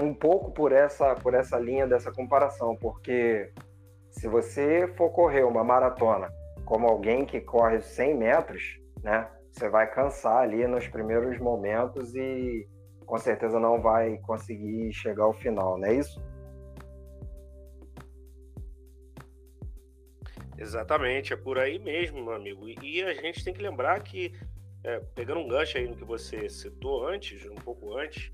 um 0.00 0.12
pouco 0.12 0.50
por 0.50 0.72
essa, 0.72 1.14
por 1.14 1.34
essa 1.34 1.58
linha 1.58 1.86
dessa 1.86 2.10
comparação, 2.10 2.76
porque 2.76 3.50
se 4.10 4.28
você 4.28 4.92
for 4.96 5.10
correr 5.10 5.44
uma 5.44 5.64
maratona 5.64 6.28
como 6.68 6.86
alguém 6.86 7.24
que 7.24 7.40
corre 7.40 7.80
100 7.80 8.14
metros, 8.18 8.78
né, 9.02 9.26
você 9.50 9.70
vai 9.70 9.90
cansar 9.90 10.42
ali 10.42 10.66
nos 10.66 10.86
primeiros 10.86 11.38
momentos 11.38 12.14
e 12.14 12.68
com 13.06 13.16
certeza 13.16 13.58
não 13.58 13.80
vai 13.80 14.18
conseguir 14.18 14.92
chegar 14.92 15.24
ao 15.24 15.32
final, 15.32 15.78
não 15.78 15.88
é 15.88 15.94
isso? 15.94 16.22
Exatamente, 20.58 21.32
é 21.32 21.36
por 21.36 21.58
aí 21.58 21.78
mesmo, 21.78 22.22
meu 22.22 22.34
amigo. 22.34 22.68
E 22.68 23.02
a 23.02 23.14
gente 23.14 23.42
tem 23.42 23.54
que 23.54 23.62
lembrar 23.62 24.02
que, 24.02 24.34
é, 24.84 25.00
pegando 25.14 25.40
um 25.40 25.48
gancho 25.48 25.78
aí 25.78 25.88
no 25.88 25.96
que 25.96 26.04
você 26.04 26.50
citou 26.50 27.06
antes, 27.08 27.46
um 27.46 27.54
pouco 27.54 27.96
antes, 27.96 28.30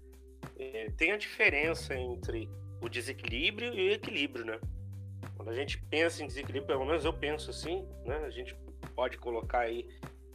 é, 0.58 0.90
tem 0.96 1.12
a 1.12 1.16
diferença 1.16 1.94
entre 1.94 2.50
o 2.82 2.88
desequilíbrio 2.88 3.72
e 3.72 3.90
o 3.90 3.92
equilíbrio, 3.92 4.44
né? 4.44 4.58
Quando 5.44 5.56
a 5.56 5.60
gente 5.60 5.76
pensa 5.76 6.24
em 6.24 6.26
desequilíbrio, 6.26 6.66
pelo 6.66 6.86
menos 6.86 7.04
eu 7.04 7.12
penso 7.12 7.50
assim, 7.50 7.86
né? 8.06 8.16
A 8.24 8.30
gente 8.30 8.56
pode 8.96 9.18
colocar 9.18 9.58
aí 9.58 9.86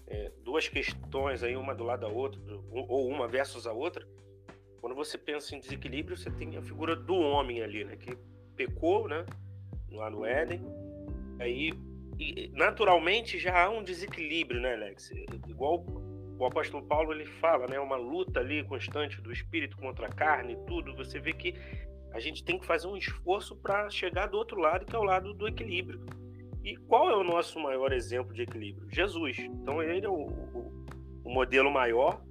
é, 0.05 0.31
duas 0.43 0.67
questões 0.67 1.41
aí, 1.41 1.57
uma 1.57 1.73
do 1.73 1.83
lado 1.83 2.01
da 2.01 2.07
outra, 2.07 2.39
ou 2.71 3.07
uma 3.07 3.27
versus 3.27 3.65
a 3.65 3.73
outra. 3.73 4.07
Quando 4.79 4.95
você 4.95 5.17
pensa 5.17 5.55
em 5.55 5.59
desequilíbrio, 5.59 6.15
você 6.15 6.29
tem 6.29 6.55
a 6.57 6.61
figura 6.61 6.95
do 6.95 7.15
homem 7.15 7.63
ali, 7.63 7.83
né? 7.83 7.95
Que 7.95 8.15
pecou, 8.55 9.07
né? 9.07 9.25
Lá 9.91 10.11
no 10.11 10.23
Éden. 10.23 10.61
Aí, 11.39 11.73
naturalmente, 12.53 13.39
já 13.39 13.63
há 13.63 13.69
um 13.71 13.81
desequilíbrio, 13.81 14.61
né, 14.61 14.75
Alex? 14.75 15.09
Igual 15.47 15.83
o 16.37 16.45
apóstolo 16.45 16.85
Paulo 16.85 17.13
ele 17.13 17.25
fala, 17.25 17.65
né? 17.65 17.79
Uma 17.79 17.97
luta 17.97 18.41
ali 18.41 18.63
constante 18.63 19.19
do 19.21 19.33
espírito 19.33 19.75
contra 19.75 20.05
a 20.05 20.09
carne 20.09 20.53
e 20.53 20.65
tudo. 20.67 20.95
Você 20.95 21.19
vê 21.19 21.33
que 21.33 21.55
a 22.11 22.19
gente 22.19 22.43
tem 22.43 22.59
que 22.59 22.65
fazer 22.65 22.87
um 22.87 22.97
esforço 22.97 23.55
para 23.55 23.89
chegar 23.89 24.27
do 24.27 24.37
outro 24.37 24.59
lado, 24.59 24.85
que 24.85 24.95
é 24.95 24.99
o 24.99 25.03
lado 25.03 25.33
do 25.33 25.47
equilíbrio. 25.47 26.05
E 26.63 26.75
qual 26.75 27.09
é 27.09 27.15
o 27.15 27.23
nosso 27.23 27.59
maior 27.59 27.91
exemplo 27.93 28.33
de 28.33 28.41
equilíbrio? 28.41 28.87
Jesus. 28.91 29.37
Então 29.39 29.81
ele 29.81 30.05
é 30.05 30.09
o, 30.09 30.25
o, 30.25 30.85
o 31.23 31.33
modelo 31.33 31.71
maior 31.71 32.21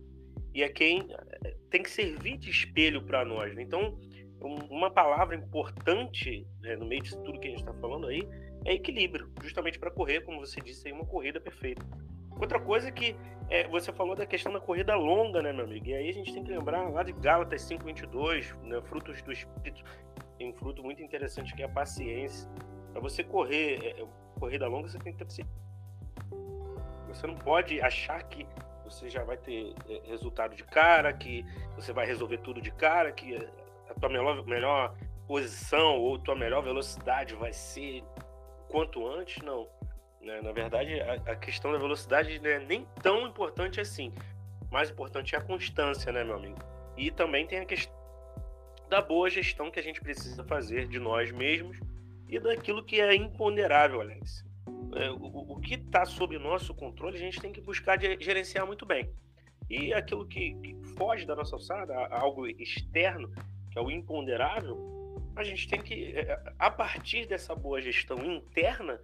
e 0.55 0.63
é 0.63 0.69
quem 0.69 1.07
eh, 1.11 1.57
tem 1.71 1.83
que 1.83 1.91
servir 1.91 2.37
de 2.37 2.51
espelho 2.51 3.03
para 3.03 3.25
nós. 3.25 3.55
Né? 3.55 3.63
Então, 3.63 3.99
uma 4.41 4.91
palavra 4.91 5.35
importante 5.35 6.47
né, 6.61 6.77
no 6.77 6.87
meio 6.87 7.03
disso 7.03 7.21
tudo 7.23 7.41
que 7.41 7.49
a 7.49 7.51
gente 7.51 7.61
está 7.61 7.75
falando 7.75 8.07
aí 8.07 8.23
é 8.65 8.75
equilíbrio, 8.75 9.31
justamente 9.43 9.79
para 9.79 9.91
correr, 9.91 10.21
como 10.23 10.41
você 10.41 10.61
disse, 10.61 10.87
aí, 10.89 10.93
uma 10.93 11.07
corrida 11.07 11.41
perfeita. 11.41 11.85
Outra 12.41 12.61
coisa 12.61 12.91
que 12.91 13.17
é, 13.51 13.67
você 13.69 13.93
falou 13.93 14.15
da 14.15 14.27
questão 14.27 14.53
da 14.53 14.61
corrida 14.61 14.95
longa, 14.95 15.43
né, 15.43 15.53
meu 15.53 15.65
amigo? 15.65 15.87
E 15.87 15.95
aí 15.95 16.09
a 16.09 16.13
gente 16.13 16.33
tem 16.33 16.45
que 16.45 16.51
lembrar 16.51 16.89
lá 16.89 17.03
de 17.03 17.13
Gálatas 17.13 17.63
5,22, 17.63 18.55
né, 18.63 18.81
frutos 18.83 19.23
do 19.23 19.33
Espírito, 19.33 19.83
tem 20.37 20.51
um 20.51 20.53
fruto 20.53 20.83
muito 20.83 21.03
interessante 21.03 21.55
que 21.55 21.63
é 21.63 21.67
a 21.67 21.69
paciência. 21.69 22.49
Para 22.93 23.01
você 23.01 23.25
correr 23.25 23.79
é, 23.83 24.03
é, 24.03 24.07
corrida 24.39 24.69
longa, 24.69 24.89
você 24.89 24.99
tem 24.99 25.13
que 25.13 25.25
ter. 25.25 25.47
Você 27.09 27.27
não 27.27 27.35
pode 27.35 27.81
achar 27.81 28.23
que 28.25 28.47
você 28.85 29.09
já 29.09 29.25
vai 29.25 29.37
ter 29.37 29.75
é, 29.89 30.03
resultado 30.09 30.55
de 30.55 30.63
cara, 30.65 31.13
que 31.13 31.45
você 31.75 31.93
vai 31.93 32.07
resolver 32.07 32.39
tudo 32.39 32.61
de 32.61 32.71
cara, 32.71 33.11
que 33.13 33.35
a 33.89 33.95
tua 33.95 34.09
melhor, 34.09 34.47
melhor 34.47 34.95
posição 35.27 35.99
ou 35.99 36.19
tua 36.19 36.37
melhor 36.37 36.63
velocidade 36.63 37.35
vai 37.35 37.53
ser 37.53 38.05
quanto 38.69 39.07
antes, 39.07 39.43
não 39.43 39.67
né? 40.21 40.41
Na 40.43 40.53
verdade, 40.53 41.01
a, 41.01 41.15
a, 41.33 41.37
questão 41.37 41.73
da 41.73 41.79
velocidade 41.79 42.39
não 42.39 42.51
é 42.51 42.59
nem 42.59 42.87
tão 43.03 43.27
importante 43.27 43.81
assim. 43.81 44.13
Mais 44.71 44.91
importante 44.91 45.35
é 45.35 45.39
a 45.39 45.43
constância, 45.43 46.13
né, 46.13 46.23
meu 46.25 46.37
amigo? 46.37 46.59
E 46.97 47.11
também 47.11 47.47
tem 47.47 47.61
a 47.61 47.65
questão 47.65 47.97
da 48.89 49.01
boa 49.01 49.29
gestão 49.29 49.71
que 49.71 49.79
a 49.79 49.83
gente 49.83 50.01
precisa 50.01 50.43
fazer 50.45 50.89
de 50.89 50.99
nós 50.99 51.31
mesmos 51.31 51.79
e 52.29 52.39
daquilo 52.39 52.85
que 52.85 53.01
é 53.01 53.15
imponderável, 53.15 54.01
Alex. 54.01 54.45
É, 54.95 55.11
o, 55.11 55.53
o, 55.53 55.61
que 55.61 55.75
está 55.75 56.05
sob 56.05 56.39
nosso 56.39 56.75
controle, 56.75 57.17
a 57.17 57.21
gente 57.21 57.41
tem 57.41 57.53
que 57.53 57.61
buscar 57.61 58.01
gerenciar 58.01 58.67
muito 58.67 58.87
bem. 58.87 59.11
E 59.69 59.93
aquilo 59.93 60.27
que, 60.27 60.55
que 60.55 60.77
foge 60.97 61.27
da 61.27 61.37
nossa 61.37 61.57
alçada, 61.57 61.95
algo 62.07 62.47
externo, 62.47 63.31
que 63.71 63.79
é 63.79 63.83
o 63.83 63.91
imponderável, 63.91 65.23
a 65.37 65.45
gente 65.45 65.69
tem 65.69 65.81
que, 65.81 66.17
é, 66.17 66.43
a 66.59 66.71
partir 66.71 67.27
dessa 67.27 67.55
boa 67.55 67.81
gestão 67.81 68.19
interna, 68.25 69.01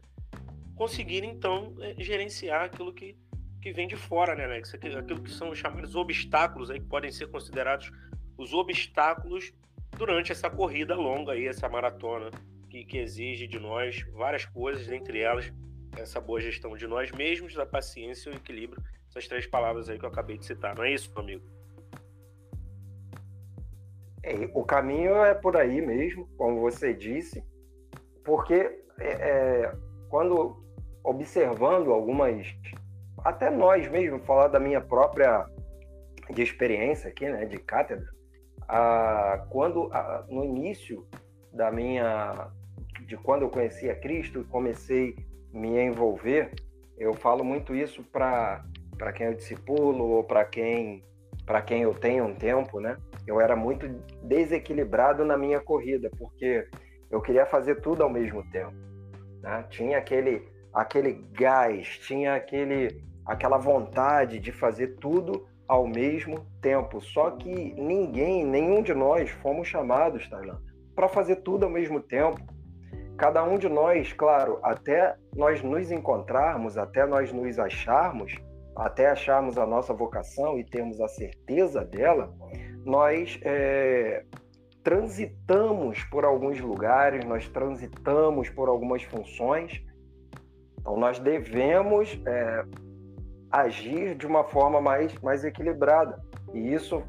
conseguir 0.75 1.25
então 1.25 1.75
é, 1.81 1.95
gerenciar 2.02 2.64
aquilo 2.64 2.93
que, 2.93 3.16
que 3.61 3.73
vem 3.73 3.87
de 3.87 3.97
fora, 3.97 4.35
né, 4.35 4.45
Alex? 4.45 4.75
Aquilo 4.75 5.23
que 5.23 5.31
são 5.31 5.50
os 5.50 5.59
chamados 5.59 5.95
obstáculos 5.95 6.71
aí, 6.71 6.81
que 6.81 6.87
podem 6.87 7.11
ser 7.11 7.28
considerados 7.28 7.90
os 8.37 8.52
obstáculos 8.52 9.52
durante 9.97 10.33
essa 10.33 10.50
corrida 10.50 10.95
longa 10.95 11.33
aí, 11.33 11.47
essa 11.47 11.69
maratona, 11.69 12.31
que, 12.69 12.85
que 12.85 12.99
exige 12.99 13.47
de 13.47 13.59
nós 13.59 14.02
várias 14.12 14.45
coisas, 14.45 14.90
entre 14.90 15.21
elas 15.21 15.52
essa 15.97 16.21
boa 16.21 16.40
gestão 16.40 16.76
de 16.76 16.88
nós 16.88 17.12
mesmos, 17.12 17.54
da 17.54 17.64
paciência 17.64 18.28
e 18.28 18.33
o 18.33 18.37
equilíbrio, 18.37 18.83
essas 19.09 19.28
três 19.28 19.47
palavras 19.47 19.88
aí 19.88 19.97
que 19.97 20.04
eu 20.04 20.09
acabei 20.09 20.37
de 20.37 20.45
citar, 20.45 20.75
não 20.75 20.83
é 20.83 20.93
isso, 20.93 21.12
amigo? 21.16 21.45
É, 24.21 24.50
o 24.54 24.64
caminho 24.64 25.14
é 25.25 25.35
por 25.35 25.57
aí 25.57 25.81
mesmo, 25.81 26.26
como 26.37 26.61
você 26.61 26.93
disse, 26.93 27.45
porque 28.25 28.54
é, 28.99 29.09
é 29.09 29.76
quando 30.09 30.63
observando 31.04 31.92
algumas, 31.92 32.46
até 33.18 33.50
nós 33.50 33.87
mesmo, 33.88 34.18
falar 34.20 34.49
da 34.49 34.58
minha 34.58 34.80
própria 34.80 35.46
de 36.30 36.42
experiência 36.42 37.11
aqui, 37.11 37.28
né, 37.28 37.44
de 37.44 37.58
cátedra, 37.58 38.08
a, 38.66 39.46
quando 39.50 39.92
a, 39.92 40.25
no 40.28 40.42
início 40.42 41.06
da 41.52 41.70
minha, 41.70 42.49
de 43.06 43.16
quando 43.18 43.42
eu 43.42 43.50
conheci 43.50 43.90
a 43.90 43.94
Cristo 43.94 44.40
e 44.40 44.44
comecei 44.44 45.14
a 45.54 45.58
me 45.58 45.78
envolver, 45.78 46.52
eu 46.96 47.12
falo 47.12 47.44
muito 47.44 47.75
isso 47.75 48.02
para 48.02 48.64
para 48.96 49.12
quem 49.12 49.26
eu 49.26 49.34
discipulo 49.34 50.04
ou 50.04 50.25
para 50.25 50.44
quem 50.44 51.02
para 51.44 51.61
quem 51.61 51.82
eu 51.82 51.92
tenho 51.92 52.25
um 52.25 52.34
tempo, 52.34 52.80
né? 52.80 52.96
Eu 53.26 53.40
era 53.40 53.54
muito 53.56 53.88
desequilibrado 54.23 55.25
na 55.25 55.37
minha 55.37 55.61
corrida 55.61 56.11
porque 56.16 56.66
eu 57.11 57.20
queria 57.20 57.44
fazer 57.44 57.80
tudo 57.80 58.02
ao 58.02 58.08
mesmo 58.08 58.49
tempo. 58.50 58.73
Né? 59.42 59.64
Tinha 59.68 59.99
aquele 59.99 60.49
aquele 60.75 61.12
gás, 61.33 61.87
tinha 61.99 62.35
aquele, 62.35 63.04
aquela 63.25 63.57
vontade 63.59 64.40
de 64.40 64.50
fazer 64.50 64.97
tudo 64.97 65.47
ao 65.69 65.87
mesmo 65.87 66.45
tempo. 66.61 67.00
Só 67.00 67.31
que 67.31 67.73
ninguém, 67.75 68.45
nenhum 68.45 68.83
de 68.83 68.93
nós 68.93 69.31
fomos 69.31 69.69
chamados, 69.69 70.28
Tailan, 70.28 70.61
para 70.95 71.09
fazer 71.09 71.37
tudo 71.37 71.64
ao 71.64 71.71
mesmo 71.71 72.00
tempo. 72.00 72.40
Cada 73.16 73.45
um 73.45 73.57
de 73.57 73.69
nós, 73.69 74.12
claro, 74.12 74.59
até 74.62 75.14
nós 75.37 75.62
nos 75.62 75.93
encontrarmos, 75.93 76.76
até 76.76 77.07
nós 77.07 77.33
nos 77.33 77.59
acharmos, 77.61 78.35
até 78.76 79.09
acharmos 79.09 79.57
a 79.57 79.64
nossa 79.64 79.95
vocação 79.95 80.59
e 80.59 80.64
termos 80.64 81.00
a 81.00 81.07
certeza 81.07 81.85
dela, 81.85 82.35
nós 82.85 83.38
é, 83.45 84.25
transitamos 84.83 86.02
por 86.04 86.25
alguns 86.25 86.61
lugares, 86.61 87.25
nós 87.25 87.49
transitamos 87.49 88.50
por 88.50 88.69
algumas 88.69 89.04
funções 89.04 89.81
então, 90.85 90.99
nós 90.99 91.19
devemos 91.19 92.21
é, 92.26 92.62
agir 93.50 94.14
de 94.14 94.26
uma 94.26 94.45
forma 94.45 94.83
mais, 94.83 95.19
mais 95.23 95.43
equilibrada. 95.43 96.23
E 96.53 96.75
isso, 96.75 97.03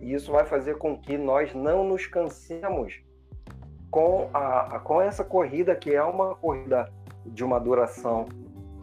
e 0.00 0.14
isso 0.14 0.30
vai 0.30 0.46
fazer 0.46 0.78
com 0.78 0.96
que 0.96 1.18
nós 1.18 1.52
não 1.52 1.82
nos 1.82 2.06
cansemos 2.06 2.94
com, 3.90 4.30
a, 4.32 4.78
com 4.84 5.02
essa 5.02 5.24
corrida, 5.24 5.74
que 5.74 5.92
é 5.92 6.02
uma 6.02 6.36
corrida 6.36 6.88
de 7.26 7.44
uma 7.44 7.58
duração 7.58 8.26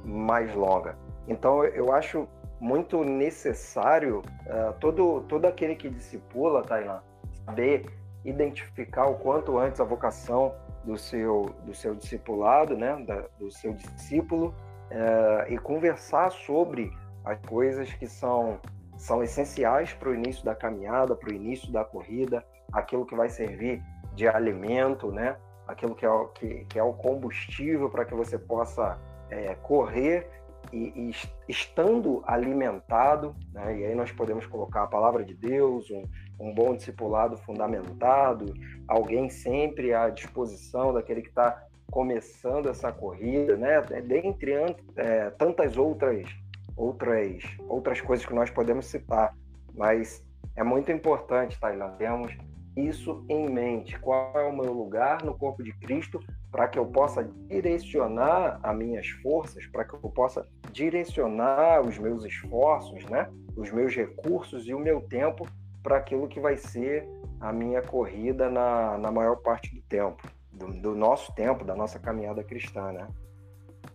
mais 0.03 0.53
longa. 0.53 0.97
Então, 1.29 1.63
eu 1.63 1.93
acho 1.93 2.27
muito 2.59 3.05
necessário 3.05 4.21
uh, 4.47 4.73
todo, 4.81 5.21
todo 5.29 5.45
aquele 5.45 5.75
que 5.75 5.89
discipula, 5.89 6.61
Tailan, 6.61 7.01
saber 7.45 7.85
identificar 8.25 9.05
o 9.07 9.15
quanto 9.15 9.57
antes 9.57 9.79
a 9.79 9.85
vocação 9.85 10.53
do 10.85 10.97
seu, 10.97 11.53
do 11.65 11.73
seu 11.73 11.95
discipulado, 11.95 12.77
né, 12.77 12.95
da, 13.05 13.25
do 13.39 13.51
seu 13.51 13.73
discípulo, 13.73 14.53
é, 14.89 15.53
e 15.53 15.57
conversar 15.57 16.31
sobre 16.31 16.91
as 17.23 17.39
coisas 17.41 17.91
que 17.93 18.07
são, 18.07 18.59
são 18.97 19.23
essenciais 19.23 19.93
para 19.93 20.09
o 20.09 20.13
início 20.13 20.45
da 20.45 20.53
caminhada, 20.53 21.15
para 21.15 21.29
o 21.29 21.33
início 21.33 21.71
da 21.71 21.83
corrida, 21.83 22.45
aquilo 22.71 23.05
que 23.05 23.15
vai 23.15 23.29
servir 23.29 23.81
de 24.13 24.27
alimento, 24.27 25.11
né, 25.11 25.35
aquilo 25.67 25.95
que 25.95 26.05
é 26.05 26.09
que, 26.35 26.65
que 26.65 26.79
é 26.79 26.83
o 26.83 26.93
combustível 26.93 27.89
para 27.89 28.05
que 28.05 28.13
você 28.13 28.37
possa 28.37 28.97
é, 29.29 29.55
correr 29.55 30.29
e, 30.71 31.09
e, 31.09 31.15
estando 31.47 32.23
alimentado, 32.25 33.35
né, 33.51 33.77
e 33.77 33.85
aí 33.85 33.95
nós 33.95 34.11
podemos 34.11 34.45
colocar 34.45 34.83
a 34.83 34.87
palavra 34.87 35.23
de 35.23 35.33
Deus, 35.33 35.89
um, 35.89 36.03
um 36.39 36.53
bom 36.53 36.75
discipulado 36.75 37.37
fundamentado, 37.37 38.53
alguém 38.87 39.29
sempre 39.29 39.93
à 39.93 40.09
disposição 40.09 40.93
daquele 40.93 41.21
que 41.21 41.29
está 41.29 41.63
começando 41.91 42.67
essa 42.67 42.91
corrida, 42.91 43.55
né? 43.55 43.81
Dentre 44.01 44.53
é, 44.95 45.29
tantas 45.31 45.77
outras, 45.77 46.27
outras, 46.75 47.43
outras 47.67 48.01
coisas 48.01 48.25
que 48.25 48.33
nós 48.33 48.49
podemos 48.49 48.87
citar, 48.87 49.33
mas 49.73 50.23
é 50.55 50.63
muito 50.63 50.91
importante, 50.91 51.59
Tailan, 51.59 51.91
termos 51.97 52.35
isso 52.75 53.23
em 53.29 53.49
mente. 53.49 53.97
Qual 53.99 54.33
é 54.35 54.43
o 54.43 54.55
meu 54.55 54.73
lugar 54.73 55.23
no 55.23 55.37
corpo 55.37 55.63
de 55.63 55.71
Cristo 55.79 56.19
para 56.51 56.67
que 56.67 56.77
eu 56.77 56.85
possa 56.85 57.23
direcionar 57.47 58.59
as 58.61 58.75
minhas 58.75 59.07
forças, 59.07 59.65
para 59.67 59.85
que 59.85 59.93
eu 59.93 60.09
possa 60.09 60.47
direcionar 60.71 61.81
os 61.81 61.97
meus 61.97 62.25
esforços, 62.25 63.05
né? 63.05 63.29
os 63.55 63.71
meus 63.71 63.95
recursos 63.95 64.67
e 64.67 64.73
o 64.73 64.79
meu 64.79 65.01
tempo 65.01 65.47
para 65.85 65.97
aquilo 65.97 66.27
que 66.27 66.39
vai 66.39 66.57
ser 66.57 67.07
a 67.39 67.53
minha 67.53 67.79
corrida 67.79 68.49
na, 68.49 68.97
na 68.97 69.11
maior 69.11 69.35
parte 69.35 69.75
do 69.75 69.83
tempo, 69.83 70.27
do, 70.51 70.81
do 70.81 70.95
nosso 70.95 71.31
tempo, 71.35 71.63
da 71.63 71.75
nossa 71.75 71.99
caminhada 71.99 72.43
cristã, 72.43 72.91
né? 72.91 73.07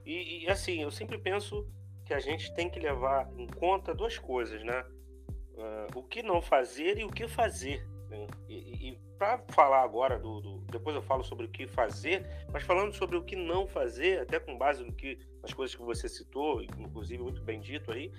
E, 0.07 0.45
e, 0.45 0.49
assim, 0.49 0.81
eu 0.83 0.91
sempre 0.93 1.19
penso 1.19 1.67
que 2.07 2.15
a 2.15 2.21
gente 2.21 2.55
tem 2.55 2.71
que 2.71 2.79
levar 2.79 3.29
em 3.37 3.49
conta 3.49 3.93
duas 3.93 4.17
coisas, 4.17 4.63
né? 4.63 4.85
Uh, 5.55 5.99
o 5.99 6.05
que 6.05 6.23
não 6.23 6.41
fazer 6.41 6.97
e 6.97 7.05
o 7.05 7.11
que 7.11 7.27
fazer. 7.27 7.85
Né? 8.09 8.25
E, 8.49 8.91
e 8.91 8.99
para 9.19 9.43
falar 9.49 9.83
agora 9.83 10.17
do, 10.17 10.41
do, 10.41 10.59
depois 10.71 10.95
eu 10.95 11.03
falo 11.03 11.25
sobre 11.25 11.47
o 11.47 11.51
que 11.51 11.67
fazer, 11.67 12.25
mas 12.53 12.63
falando 12.63 12.95
sobre 12.95 13.17
o 13.17 13.25
que 13.25 13.35
não 13.35 13.67
fazer, 13.67 14.21
até 14.21 14.39
com 14.39 14.57
base 14.57 14.85
no 14.85 14.93
que 14.93 15.19
nas 15.43 15.53
coisas 15.53 15.75
que 15.75 15.83
você 15.83 16.09
citou, 16.09 16.63
inclusive 16.63 17.21
muito 17.21 17.43
bem 17.43 17.59
dito 17.61 17.91
aí, 17.91 18.13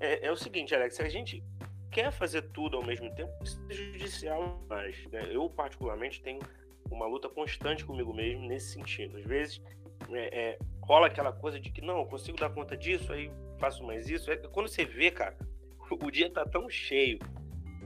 é, 0.00 0.26
é 0.26 0.32
o 0.32 0.36
seguinte, 0.36 0.74
Alex, 0.74 0.96
se 0.96 1.02
a 1.02 1.08
gente 1.08 1.42
quer 1.92 2.10
fazer 2.10 2.42
tudo 2.42 2.76
ao 2.76 2.84
mesmo 2.84 3.14
tempo, 3.14 3.32
isso 3.44 3.62
é 3.68 3.74
judicial 3.74 4.60
mas 4.68 4.96
Né? 5.12 5.28
Eu, 5.30 5.48
particularmente, 5.48 6.22
tenho 6.22 6.40
uma 6.90 7.06
luta 7.06 7.28
constante 7.28 7.84
comigo 7.84 8.12
mesmo 8.12 8.46
nesse 8.46 8.72
sentido. 8.72 9.18
Às 9.18 9.24
vezes 9.24 9.62
é, 10.10 10.50
é, 10.50 10.58
rola 10.80 11.06
aquela 11.06 11.32
coisa 11.32 11.60
de 11.60 11.70
que 11.70 11.80
não, 11.80 11.98
eu 11.98 12.06
consigo 12.06 12.38
dar 12.38 12.50
conta 12.50 12.76
disso, 12.76 13.12
aí 13.12 13.30
faço 13.58 13.84
mais 13.84 14.08
isso. 14.08 14.30
É, 14.30 14.36
quando 14.36 14.68
você 14.68 14.84
vê, 14.84 15.10
cara, 15.10 15.36
o 15.90 16.10
dia 16.10 16.30
tá 16.30 16.44
tão 16.44 16.68
cheio, 16.68 17.18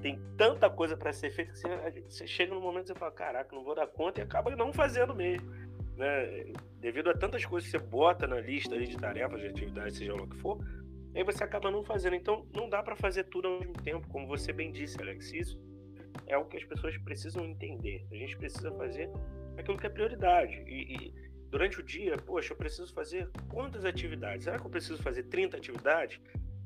tem 0.00 0.20
tanta 0.36 0.70
coisa 0.70 0.96
para 0.96 1.12
ser 1.12 1.30
feita 1.30 1.52
que 1.52 1.58
você, 1.58 2.04
você, 2.08 2.26
chega 2.26 2.54
no 2.54 2.60
momento 2.60 2.86
você 2.86 2.94
fala, 2.94 3.12
caraca, 3.12 3.54
não 3.54 3.64
vou 3.64 3.74
dar 3.74 3.86
conta 3.86 4.20
e 4.20 4.22
acaba 4.22 4.54
não 4.54 4.72
fazendo 4.72 5.14
mesmo. 5.14 5.50
Né? 5.96 6.52
Devido 6.78 7.10
a 7.10 7.14
tantas 7.14 7.44
coisas 7.44 7.70
que 7.70 7.78
você 7.78 7.84
bota 7.84 8.26
na 8.26 8.40
lista 8.40 8.78
de 8.78 8.96
tarefas, 8.96 9.40
de 9.40 9.48
atividades, 9.48 9.96
seja 9.96 10.14
lá 10.14 10.22
o 10.22 10.28
que 10.28 10.36
for, 10.36 10.58
aí 11.16 11.24
você 11.24 11.42
acaba 11.42 11.70
não 11.70 11.82
fazendo. 11.82 12.14
Então, 12.14 12.46
não 12.54 12.68
dá 12.68 12.82
para 12.82 12.94
fazer 12.94 13.24
tudo 13.24 13.48
ao 13.48 13.58
mesmo 13.58 13.72
tempo, 13.74 14.06
como 14.08 14.26
você 14.26 14.52
bem 14.52 14.70
disse, 14.70 15.00
Alex. 15.00 15.32
Isso 15.32 15.58
é 16.26 16.36
o 16.36 16.44
que 16.44 16.56
as 16.56 16.64
pessoas 16.64 16.96
precisam 16.98 17.44
entender. 17.44 18.06
A 18.10 18.14
gente 18.14 18.36
precisa 18.36 18.70
fazer 18.72 19.10
aquilo 19.56 19.78
que 19.78 19.86
é 19.86 19.90
prioridade. 19.90 20.62
E, 20.66 20.94
e 20.94 21.14
durante 21.48 21.80
o 21.80 21.82
dia, 21.82 22.16
poxa, 22.18 22.52
eu 22.52 22.56
preciso 22.56 22.92
fazer 22.92 23.30
quantas 23.48 23.84
atividades? 23.84 24.44
Será 24.44 24.58
que 24.58 24.66
eu 24.66 24.70
preciso 24.70 25.02
fazer 25.02 25.22
30 25.24 25.56
atividades? 25.56 26.20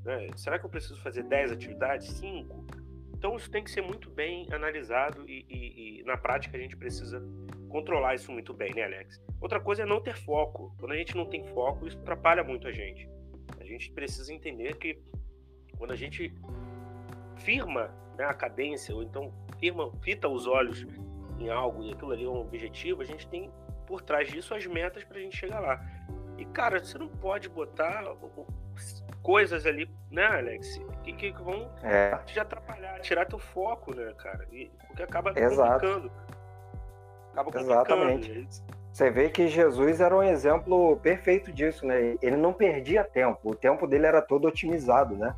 Né? 0.05 0.29
Será 0.37 0.59
que 0.59 0.67
eu 0.67 0.71
preciso 0.71 1.01
fazer 1.01 1.23
10 1.23 1.53
atividades? 1.53 2.09
5? 2.09 2.67
Então, 3.17 3.37
isso 3.37 3.51
tem 3.51 3.63
que 3.63 3.71
ser 3.71 3.83
muito 3.83 4.11
bem 4.11 4.47
analisado 4.51 5.29
e, 5.29 5.45
e, 5.49 6.01
e 6.01 6.05
na 6.05 6.17
prática 6.17 6.57
a 6.57 6.61
gente 6.61 6.77
precisa 6.77 7.23
controlar 7.69 8.15
isso 8.15 8.33
muito 8.33 8.53
bem, 8.53 8.75
né, 8.75 8.83
Alex? 8.83 9.23
Outra 9.41 9.61
coisa 9.61 9.83
é 9.83 9.87
não 9.87 10.01
ter 10.01 10.17
foco. 10.17 10.75
Quando 10.79 10.93
a 10.93 10.97
gente 10.97 11.15
não 11.15 11.27
tem 11.27 11.45
foco, 11.49 11.87
isso 11.87 11.99
atrapalha 11.99 12.43
muito 12.43 12.67
a 12.67 12.73
gente 12.73 13.09
gente 13.71 13.91
precisa 13.93 14.33
entender 14.33 14.77
que 14.77 14.99
quando 15.79 15.93
a 15.93 15.97
gente 15.97 16.33
firma 17.37 17.91
né, 18.17 18.25
a 18.25 18.35
cadência, 18.35 18.95
ou 18.95 19.03
então 19.03 19.33
firma, 19.59 19.91
fita 20.03 20.29
os 20.29 20.47
olhos 20.47 20.87
em 21.39 21.49
algo 21.49 21.83
e 21.83 21.93
aquilo 21.93 22.13
ali 22.13 22.25
é 22.25 22.29
um 22.29 22.41
objetivo, 22.41 23.03
a 23.03 23.05
gente 23.05 23.27
tem 23.29 23.51
por 23.87 24.03
trás 24.03 24.31
disso 24.31 24.55
as 24.55 24.67
metas 24.67 25.05
para 25.05 25.19
a 25.19 25.21
gente 25.21 25.37
chegar 25.37 25.61
lá. 25.61 25.81
E, 26.37 26.45
cara, 26.47 26.83
você 26.83 26.97
não 26.97 27.09
pode 27.09 27.49
botar 27.49 28.05
coisas 29.23 29.67
ali, 29.67 29.91
né, 30.11 30.27
Alex, 30.27 30.81
que, 31.03 31.13
que 31.13 31.33
vão 31.33 31.71
é. 31.83 32.17
te 32.25 32.39
atrapalhar, 32.39 33.01
tirar 33.01 33.27
teu 33.27 33.39
foco, 33.39 33.95
né, 33.95 34.13
cara? 34.17 34.47
E, 34.53 34.71
porque 34.87 35.03
acaba 35.03 35.39
Exato. 35.39 35.87
complicando. 35.87 36.13
Acaba 37.33 37.45
complicando. 37.45 37.73
Exatamente. 37.73 38.80
Você 38.93 39.11
vê 39.11 39.31
que 39.31 39.47
Jesus 39.47 40.01
era 40.01 40.17
um 40.17 40.23
exemplo 40.23 40.97
perfeito 40.97 41.53
disso, 41.53 41.87
né? 41.87 42.17
Ele 42.21 42.37
não 42.37 42.53
perdia 42.53 43.05
tempo, 43.05 43.51
o 43.51 43.55
tempo 43.55 43.87
dele 43.87 44.07
era 44.07 44.21
todo 44.21 44.49
otimizado, 44.49 45.17
né? 45.17 45.35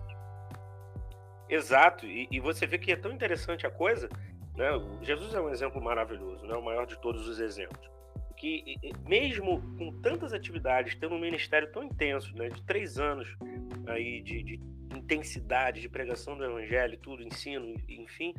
Exato, 1.49 2.07
e, 2.07 2.27
e 2.31 2.41
você 2.41 2.67
vê 2.67 2.79
que 2.79 2.93
é 2.93 2.97
tão 2.97 3.13
interessante 3.13 3.67
a 3.67 3.71
coisa, 3.71 4.09
né? 4.57 4.69
Jesus 5.03 5.35
é 5.35 5.41
um 5.41 5.51
exemplo 5.51 5.83
maravilhoso, 5.83 6.47
né? 6.47 6.55
O 6.55 6.65
maior 6.65 6.87
de 6.87 6.99
todos 6.99 7.29
os 7.29 7.39
exemplos. 7.39 7.91
Que 8.39 8.79
mesmo 9.07 9.61
com 9.77 9.93
tantas 10.01 10.33
atividades, 10.33 10.95
tendo 10.95 11.15
um 11.15 11.21
ministério 11.21 11.71
tão 11.71 11.83
intenso, 11.83 12.35
né? 12.35 12.49
De 12.49 12.63
três 12.63 12.99
anos 12.99 13.37
aí 13.87 14.23
de, 14.23 14.43
de 14.43 14.61
intensidade 14.97 15.83
de 15.83 15.91
pregação 15.91 16.39
do 16.39 16.45
evangelho, 16.45 16.99
tudo, 16.99 17.23
ensino, 17.23 17.75
enfim, 17.87 18.35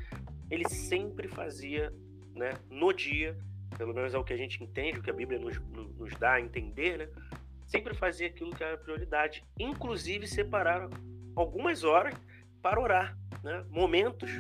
ele 0.50 0.68
sempre 0.68 1.28
fazia, 1.28 1.94
né? 2.36 2.54
No 2.68 2.92
dia 2.92 3.38
pelo 3.78 3.94
menos 3.94 4.14
é 4.14 4.18
o 4.18 4.24
que 4.24 4.34
a 4.34 4.38
gente 4.38 4.64
entende, 4.64 5.00
o 5.00 5.04
que 5.04 5.10
a 5.10 5.14
Bíblia 5.14 5.40
nos, 5.40 5.60
nos 5.98 6.12
dá 6.18 6.34
a 6.34 6.42
entender, 6.42 6.98
né? 6.98 7.10
Sempre 7.66 7.94
fazia 7.94 8.28
aquilo 8.28 8.52
que 8.52 8.64
era 8.64 8.78
prioridade, 8.78 9.44
inclusive 9.60 10.28
separar 10.28 10.90
algumas 11.36 11.84
horas 11.84 12.14
para 12.62 12.80
orar, 12.80 13.18
né? 13.44 13.66
Momentos 13.70 14.32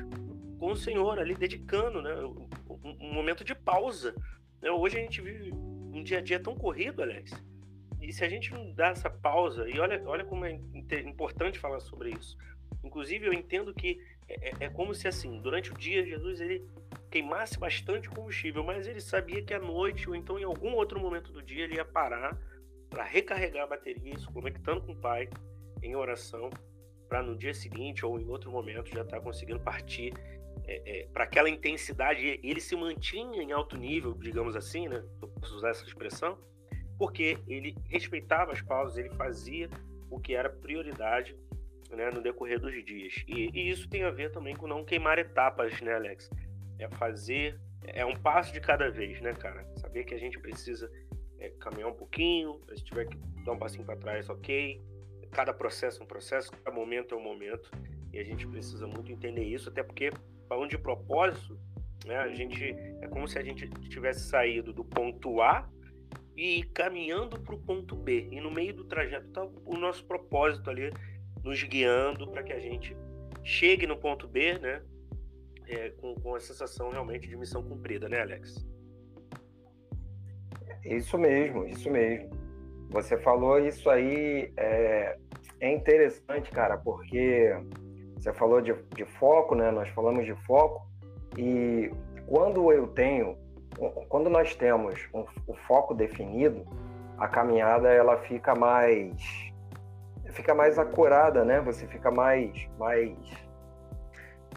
com 0.59 0.71
o 0.71 0.75
Senhor 0.75 1.19
ali 1.19 1.35
dedicando, 1.35 2.01
né? 2.01 2.15
Um, 2.15 2.47
um 3.01 3.13
momento 3.13 3.43
de 3.43 3.55
pausa. 3.55 4.15
Né? 4.61 4.69
Hoje 4.71 4.97
a 4.97 5.01
gente 5.01 5.21
vive 5.21 5.51
um 5.53 6.03
dia 6.03 6.19
a 6.19 6.21
dia 6.21 6.39
tão 6.39 6.55
corrido, 6.55 7.01
Alex. 7.01 7.31
E 8.01 8.11
se 8.11 8.23
a 8.23 8.29
gente 8.29 8.51
não 8.51 8.71
dá 8.73 8.89
essa 8.89 9.09
pausa, 9.09 9.67
e 9.69 9.79
olha, 9.79 10.01
olha 10.05 10.25
como 10.25 10.45
é 10.45 10.59
importante 11.05 11.57
falar 11.57 11.79
sobre 11.79 12.11
isso. 12.11 12.37
Inclusive, 12.83 13.27
eu 13.27 13.33
entendo 13.33 13.73
que 13.73 14.01
é, 14.27 14.49
é, 14.49 14.53
é 14.65 14.69
como 14.69 14.93
se 14.93 15.07
assim, 15.07 15.39
durante 15.41 15.71
o 15.71 15.77
dia, 15.77 16.05
Jesus 16.05 16.41
ele 16.41 16.67
queimasse 17.13 17.59
bastante 17.59 18.09
combustível, 18.09 18.63
mas 18.63 18.87
ele 18.87 18.99
sabia 18.99 19.43
que 19.43 19.53
à 19.53 19.59
noite 19.59 20.09
ou 20.09 20.15
então 20.15 20.39
em 20.39 20.43
algum 20.43 20.73
outro 20.73 20.99
momento 20.99 21.31
do 21.31 21.43
dia 21.43 21.65
ele 21.65 21.75
ia 21.75 21.85
parar 21.85 22.35
para 22.89 23.03
recarregar 23.03 23.65
a 23.65 23.67
bateria, 23.67 24.17
se 24.17 24.25
conectando 24.25 24.81
com 24.81 24.93
o 24.93 24.95
Pai 24.95 25.29
em 25.83 25.95
oração, 25.95 26.49
para 27.07 27.21
no 27.21 27.37
dia 27.37 27.53
seguinte 27.53 28.03
ou 28.03 28.19
em 28.19 28.27
outro 28.27 28.51
momento 28.51 28.89
já 28.89 29.03
estar 29.03 29.17
tá 29.17 29.21
conseguindo 29.21 29.59
partir 29.59 30.11
é, 30.65 31.01
é, 31.01 31.07
para 31.13 31.25
aquela 31.25 31.47
intensidade. 31.47 32.39
Ele 32.41 32.59
se 32.59 32.75
mantinha 32.75 33.43
em 33.43 33.51
alto 33.51 33.77
nível, 33.77 34.15
digamos 34.15 34.55
assim, 34.55 34.87
né? 34.87 35.03
Posso 35.39 35.55
usar 35.55 35.69
essa 35.69 35.85
expressão, 35.85 36.35
porque 36.97 37.37
ele 37.47 37.75
respeitava 37.89 38.53
as 38.53 38.61
pausas, 38.63 38.97
ele 38.97 39.11
fazia 39.11 39.69
o 40.09 40.19
que 40.19 40.33
era 40.33 40.49
prioridade 40.49 41.37
né, 41.91 42.09
no 42.09 42.23
decorrer 42.23 42.59
dos 42.59 42.73
dias. 42.83 43.23
E, 43.27 43.51
e, 43.53 43.69
isso 43.69 43.87
tem 43.87 44.03
a 44.03 44.09
ver 44.09 44.31
também 44.31 44.55
com 44.55 44.65
não 44.65 44.83
queimar 44.83 45.19
etapas, 45.19 45.79
né, 45.79 45.93
Alex? 45.93 46.27
É 46.83 46.89
fazer, 46.89 47.59
é 47.83 48.05
um 48.05 48.15
passo 48.15 48.53
de 48.53 48.59
cada 48.59 48.89
vez, 48.89 49.19
né, 49.21 49.33
cara? 49.33 49.65
Saber 49.77 50.03
que 50.03 50.13
a 50.13 50.19
gente 50.19 50.39
precisa 50.39 50.91
é, 51.39 51.49
caminhar 51.59 51.89
um 51.89 51.95
pouquinho, 51.95 52.59
se 52.75 52.83
tiver 52.83 53.05
que 53.05 53.17
dar 53.43 53.53
um 53.53 53.57
passinho 53.57 53.85
para 53.85 53.97
trás, 53.97 54.29
ok. 54.29 54.81
Cada 55.31 55.53
processo 55.53 56.01
é 56.01 56.03
um 56.03 56.07
processo, 56.07 56.51
cada 56.51 56.75
momento 56.75 57.15
é 57.15 57.17
um 57.17 57.23
momento, 57.23 57.69
e 58.11 58.19
a 58.19 58.23
gente 58.23 58.47
precisa 58.47 58.87
muito 58.87 59.11
entender 59.11 59.43
isso, 59.43 59.69
até 59.69 59.81
porque, 59.83 60.11
falando 60.47 60.69
de 60.69 60.77
propósito, 60.77 61.59
né, 62.05 62.17
a 62.17 62.29
gente 62.29 62.63
é 63.01 63.07
como 63.07 63.27
se 63.27 63.39
a 63.39 63.43
gente 63.43 63.67
tivesse 63.89 64.27
saído 64.27 64.71
do 64.71 64.83
ponto 64.83 65.41
A 65.41 65.69
e 66.35 66.63
caminhando 66.73 67.39
para 67.39 67.55
o 67.55 67.59
ponto 67.59 67.95
B, 67.95 68.27
e 68.31 68.39
no 68.39 68.51
meio 68.51 68.73
do 68.73 68.85
trajeto 68.85 69.27
está 69.27 69.43
o 69.43 69.77
nosso 69.77 70.05
propósito 70.05 70.69
ali 70.69 70.91
nos 71.43 71.61
guiando 71.63 72.29
para 72.29 72.43
que 72.43 72.53
a 72.53 72.59
gente 72.59 72.95
chegue 73.43 73.85
no 73.85 73.97
ponto 73.97 74.27
B, 74.27 74.59
né, 74.59 74.81
é, 75.67 75.89
com, 75.91 76.15
com 76.15 76.35
a 76.35 76.39
sensação 76.39 76.89
realmente 76.89 77.27
de 77.27 77.35
missão 77.35 77.63
cumprida, 77.63 78.07
né, 78.09 78.21
Alex? 78.21 78.65
Isso 80.83 81.17
mesmo, 81.17 81.65
isso 81.65 81.89
mesmo. 81.89 82.29
Você 82.89 83.17
falou 83.17 83.59
isso 83.59 83.89
aí, 83.89 84.53
é, 84.57 85.17
é 85.59 85.71
interessante, 85.71 86.51
cara, 86.51 86.77
porque 86.77 87.55
você 88.15 88.31
falou 88.33 88.61
de, 88.61 88.73
de 88.95 89.05
foco, 89.05 89.55
né? 89.55 89.71
Nós 89.71 89.89
falamos 89.89 90.25
de 90.25 90.35
foco, 90.45 90.85
e 91.37 91.91
quando 92.27 92.71
eu 92.71 92.87
tenho, 92.87 93.37
quando 94.09 94.29
nós 94.29 94.55
temos 94.55 94.95
um, 95.13 95.25
o 95.47 95.55
foco 95.67 95.93
definido, 95.93 96.63
a 97.17 97.27
caminhada 97.27 97.89
ela 97.89 98.17
fica 98.21 98.55
mais 98.55 99.51
fica 100.31 100.53
mais 100.55 100.79
acurada, 100.79 101.43
né? 101.43 101.61
Você 101.61 101.87
fica 101.87 102.09
mais 102.09 102.67
mais 102.77 103.15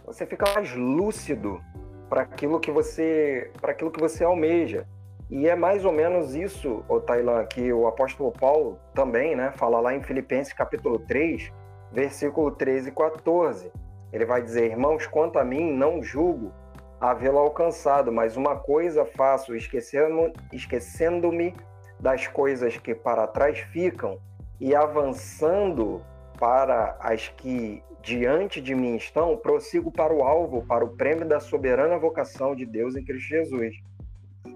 você 0.07 0.25
fica 0.25 0.47
mais 0.55 0.73
lúcido 0.73 1.61
para 2.09 2.23
aquilo 2.23 2.61
que 2.61 2.71
você 2.71 3.51
para 3.61 3.73
aquilo 3.73 3.90
que 3.90 4.01
você 4.01 4.25
almeja. 4.25 4.87
E 5.29 5.49
é 5.49 5.57
mais 5.57 5.85
ou 5.85 5.90
menos 5.90 6.37
isso, 6.37 6.85
o 6.88 7.01
Tailan, 7.01 7.45
que 7.47 7.73
o 7.73 7.88
apóstolo 7.88 8.31
Paulo 8.31 8.79
também, 8.95 9.35
né, 9.35 9.53
fala 9.57 9.81
lá 9.81 9.92
em 9.92 10.01
Filipenses 10.01 10.53
capítulo 10.53 11.01
3, 11.01 11.53
versículo 11.90 12.53
13 12.53 12.90
e 12.90 12.92
14. 12.92 13.73
Ele 14.12 14.25
vai 14.25 14.40
dizer: 14.40 14.71
"Irmãos, 14.71 15.07
quanto 15.09 15.40
a 15.40 15.45
mim, 15.45 15.73
não 15.73 16.01
julgo 16.01 16.53
havê-lo 17.01 17.38
alcançado, 17.38 18.12
mas 18.12 18.37
uma 18.37 18.57
coisa 18.57 19.05
faço, 19.05 19.55
esquecendo, 19.57 20.33
esquecendo-me 20.53 21.55
das 21.99 22.29
coisas 22.29 22.77
que 22.77 22.95
para 22.95 23.27
trás 23.27 23.59
ficam 23.59 24.19
e 24.61 24.75
avançando 24.75 26.01
para 26.38 26.97
as 27.01 27.29
que 27.29 27.83
diante 28.07 28.61
de 28.61 28.73
mim 28.73 28.95
estão, 28.95 29.37
prossigo 29.37 29.90
para 29.90 30.14
o 30.14 30.23
alvo, 30.23 30.64
para 30.64 30.85
o 30.85 30.90
prêmio 30.90 31.27
da 31.27 31.40
soberana 31.40 31.99
vocação 31.99 32.55
de 32.55 32.64
Deus 32.64 32.95
em 32.95 33.05
Cristo 33.05 33.29
Jesus. 33.29 33.75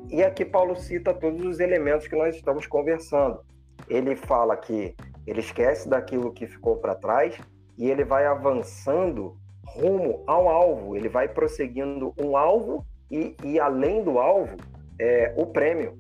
E 0.09 0.23
aqui 0.23 0.45
Paulo 0.45 0.77
cita 0.77 1.13
todos 1.13 1.45
os 1.45 1.59
elementos 1.59 2.07
que 2.07 2.15
nós 2.15 2.37
estamos 2.37 2.65
conversando. 2.69 3.41
Ele 3.89 4.15
fala 4.15 4.57
que 4.57 4.95
ele 5.27 5.41
esquece 5.41 5.89
daquilo 5.89 6.33
que 6.33 6.47
ficou 6.47 6.77
para 6.77 6.95
trás 6.95 7.37
e 7.77 7.91
ele 7.91 8.05
vai 8.05 8.25
avançando 8.25 9.37
rumo 9.67 10.23
ao 10.29 10.49
alvo, 10.49 10.97
ele 10.97 11.09
vai 11.09 11.29
prosseguindo 11.29 12.15
um 12.17 12.37
alvo 12.37 12.87
e, 13.11 13.35
e 13.43 13.59
além 13.59 14.05
do 14.05 14.21
alvo, 14.21 14.57
é, 14.97 15.35
o 15.37 15.47
prêmio, 15.47 15.99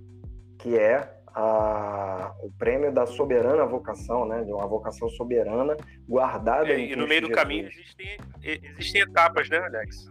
que 0.56 0.78
é 0.78 1.19
a, 1.34 2.34
o 2.42 2.50
prêmio 2.52 2.92
da 2.92 3.06
soberana 3.06 3.64
vocação, 3.64 4.26
né? 4.26 4.42
De 4.44 4.52
uma 4.52 4.66
vocação 4.66 5.08
soberana 5.08 5.76
guardada 6.08 6.70
é, 6.70 6.78
em 6.78 6.92
E 6.92 6.96
no 6.96 7.06
meio 7.06 7.22
do 7.22 7.28
Jesus. 7.28 7.42
caminho 7.42 7.68
existem, 7.68 8.16
existem 8.42 9.02
etapas, 9.02 9.48
né, 9.48 9.58
Alex? 9.58 10.10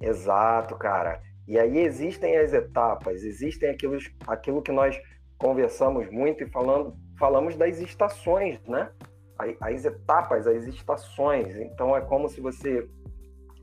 Exato, 0.00 0.76
cara. 0.76 1.20
E 1.46 1.58
aí 1.58 1.78
existem 1.78 2.36
as 2.36 2.52
etapas, 2.52 3.24
existem 3.24 3.70
aquilo, 3.70 3.98
aquilo 4.26 4.62
que 4.62 4.72
nós 4.72 5.00
conversamos 5.38 6.08
muito 6.10 6.44
e 6.44 6.48
falando, 6.48 6.96
falamos 7.18 7.56
das 7.56 7.78
estações, 7.80 8.60
né? 8.66 8.90
As 9.60 9.84
etapas, 9.84 10.46
as 10.46 10.66
estações. 10.66 11.56
Então 11.56 11.96
é 11.96 12.00
como 12.00 12.28
se 12.28 12.40
você, 12.40 12.88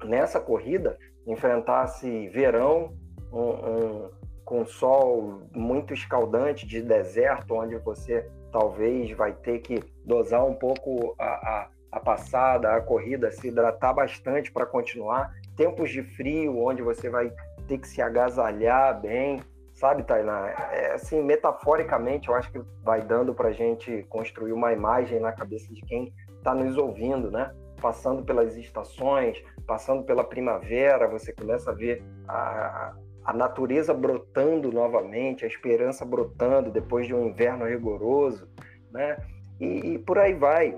nessa 0.04 0.40
corrida, 0.40 0.98
enfrentasse 1.26 2.28
verão, 2.30 2.94
um, 3.32 3.40
um 3.40 4.19
com 4.50 4.66
sol 4.66 5.44
muito 5.56 5.94
escaldante 5.94 6.66
de 6.66 6.82
deserto, 6.82 7.54
onde 7.54 7.78
você 7.78 8.28
talvez 8.52 9.12
vai 9.12 9.32
ter 9.32 9.60
que 9.60 9.80
dosar 10.04 10.44
um 10.44 10.56
pouco 10.56 11.14
a, 11.20 11.24
a, 11.24 11.68
a 11.92 12.00
passada, 12.00 12.74
a 12.74 12.82
corrida, 12.82 13.30
se 13.32 13.50
hidratar 13.50 13.94
bastante 13.94 14.52
para 14.52 14.66
continuar. 14.66 15.32
Tempos 15.56 15.92
de 15.92 16.02
frio, 16.02 16.58
onde 16.58 16.82
você 16.82 17.12
vai 17.12 17.32
ter 17.68 17.78
que 17.78 17.88
se 17.88 18.02
agasalhar 18.02 19.00
bem, 19.00 19.40
sabe, 19.76 20.02
Tainá? 20.02 20.50
É, 20.72 20.94
assim, 20.94 21.22
metaforicamente, 21.22 22.30
eu 22.30 22.34
acho 22.34 22.52
que 22.52 22.60
vai 22.84 23.04
dando 23.04 23.36
para 23.36 23.50
a 23.50 23.54
gente 23.54 24.04
construir 24.10 24.52
uma 24.52 24.74
imagem 24.74 25.20
na 25.20 25.32
cabeça 25.32 25.72
de 25.72 25.82
quem 25.82 26.12
está 26.40 26.56
nos 26.56 26.76
ouvindo, 26.76 27.30
né? 27.30 27.54
Passando 27.80 28.24
pelas 28.24 28.58
estações, 28.58 29.40
passando 29.68 30.02
pela 30.02 30.24
primavera, 30.24 31.08
você 31.08 31.32
começa 31.32 31.70
a 31.70 31.74
ver 31.76 32.04
a, 32.28 32.96
a 33.30 33.34
natureza 33.34 33.94
brotando 33.94 34.72
novamente, 34.72 35.46
a 35.46 35.48
esperança 35.48 36.04
brotando 36.04 36.72
depois 36.72 37.06
de 37.06 37.14
um 37.14 37.28
inverno 37.28 37.64
rigoroso, 37.64 38.50
né? 38.92 39.18
E, 39.60 39.66
e 39.66 40.00
por 40.00 40.18
aí 40.18 40.34
vai. 40.34 40.76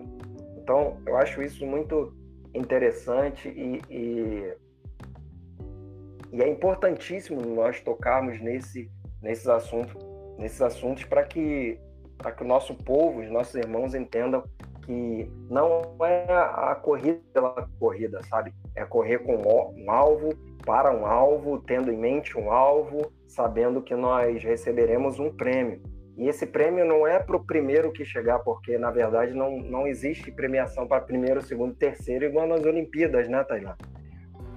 Então, 0.57 0.97
eu 1.05 1.15
acho 1.15 1.41
isso 1.41 1.65
muito 1.65 2.13
interessante 2.53 3.47
e, 3.47 3.81
e, 3.89 4.53
e 6.33 6.41
é 6.41 6.49
importantíssimo 6.49 7.39
nós 7.39 7.79
tocarmos 7.79 8.41
nesse, 8.41 8.91
nesses 9.21 9.47
assuntos, 9.47 9.95
nesses 10.37 10.61
assuntos 10.61 11.05
para 11.05 11.23
que 11.23 11.79
para 12.17 12.33
que 12.33 12.43
o 12.43 12.47
nosso 12.47 12.75
povo, 12.75 13.21
os 13.21 13.31
nossos 13.31 13.55
irmãos 13.55 13.95
entendam 13.95 14.43
que 14.91 15.31
não 15.49 15.95
é 16.03 16.25
a 16.29 16.75
corrida 16.75 17.21
pela 17.33 17.69
corrida, 17.79 18.21
sabe? 18.23 18.53
É 18.75 18.83
correr 18.83 19.19
com 19.19 19.37
um 19.37 19.89
alvo 19.89 20.35
para 20.65 20.93
um 20.93 21.05
alvo, 21.05 21.59
tendo 21.59 21.89
em 21.91 21.97
mente 21.97 22.37
um 22.37 22.51
alvo, 22.51 23.11
sabendo 23.25 23.81
que 23.81 23.95
nós 23.95 24.43
receberemos 24.43 25.17
um 25.17 25.31
prêmio. 25.31 25.81
E 26.17 26.27
esse 26.27 26.45
prêmio 26.45 26.83
não 26.83 27.07
é 27.07 27.19
para 27.19 27.37
o 27.37 27.45
primeiro 27.45 27.91
que 27.91 28.03
chegar, 28.03 28.39
porque 28.39 28.77
na 28.77 28.91
verdade 28.91 29.33
não, 29.33 29.57
não 29.59 29.87
existe 29.87 30.29
premiação 30.29 30.85
para 30.85 31.01
primeiro, 31.01 31.41
segundo, 31.41 31.73
terceiro, 31.73 32.25
igual 32.25 32.45
nas 32.45 32.63
Olimpíadas, 32.65 33.29
né, 33.29 33.43
Tainá? 33.45 33.75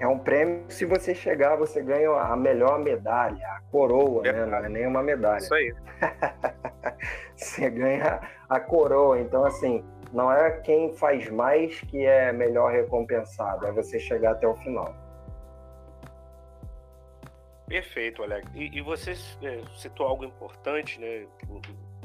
É 0.01 0.09
um 0.09 0.19
prêmio, 0.19 0.65
se 0.69 0.85
você 0.85 1.15
chegar, 1.15 1.55
você 1.57 1.81
ganha 1.81 2.11
a 2.11 2.37
melhor 2.37 2.81
medalha, 2.81 3.47
a 3.47 3.61
coroa, 3.71 4.27
é 4.27 4.33
né? 4.33 4.45
Não 4.45 4.59
é 4.59 4.69
nem 4.69 4.87
uma 4.87 5.03
medalha. 5.03 5.39
Isso 5.39 5.55
aí. 5.55 5.73
você 7.37 7.71
ganha 7.71 8.21
a 8.49 8.59
coroa. 8.59 9.21
Então, 9.21 9.45
assim, 9.45 9.85
não 10.15 10.33
é 10.33 10.61
quem 10.61 10.95
faz 10.95 11.29
mais 11.29 11.81
que 11.81 12.07
é 12.07 12.33
melhor 12.33 12.73
recompensado, 12.73 13.67
é 13.67 13.73
você 13.73 13.99
chegar 13.99 14.33
até 14.33 14.47
o 14.47 14.55
final. 14.55 14.95
Perfeito, 17.67 18.23
Alex. 18.23 18.49
E, 18.55 18.79
e 18.79 18.81
você 18.81 19.13
é, 19.43 19.63
citou 19.77 20.07
algo 20.07 20.25
importante, 20.25 21.01
né? 21.01 21.27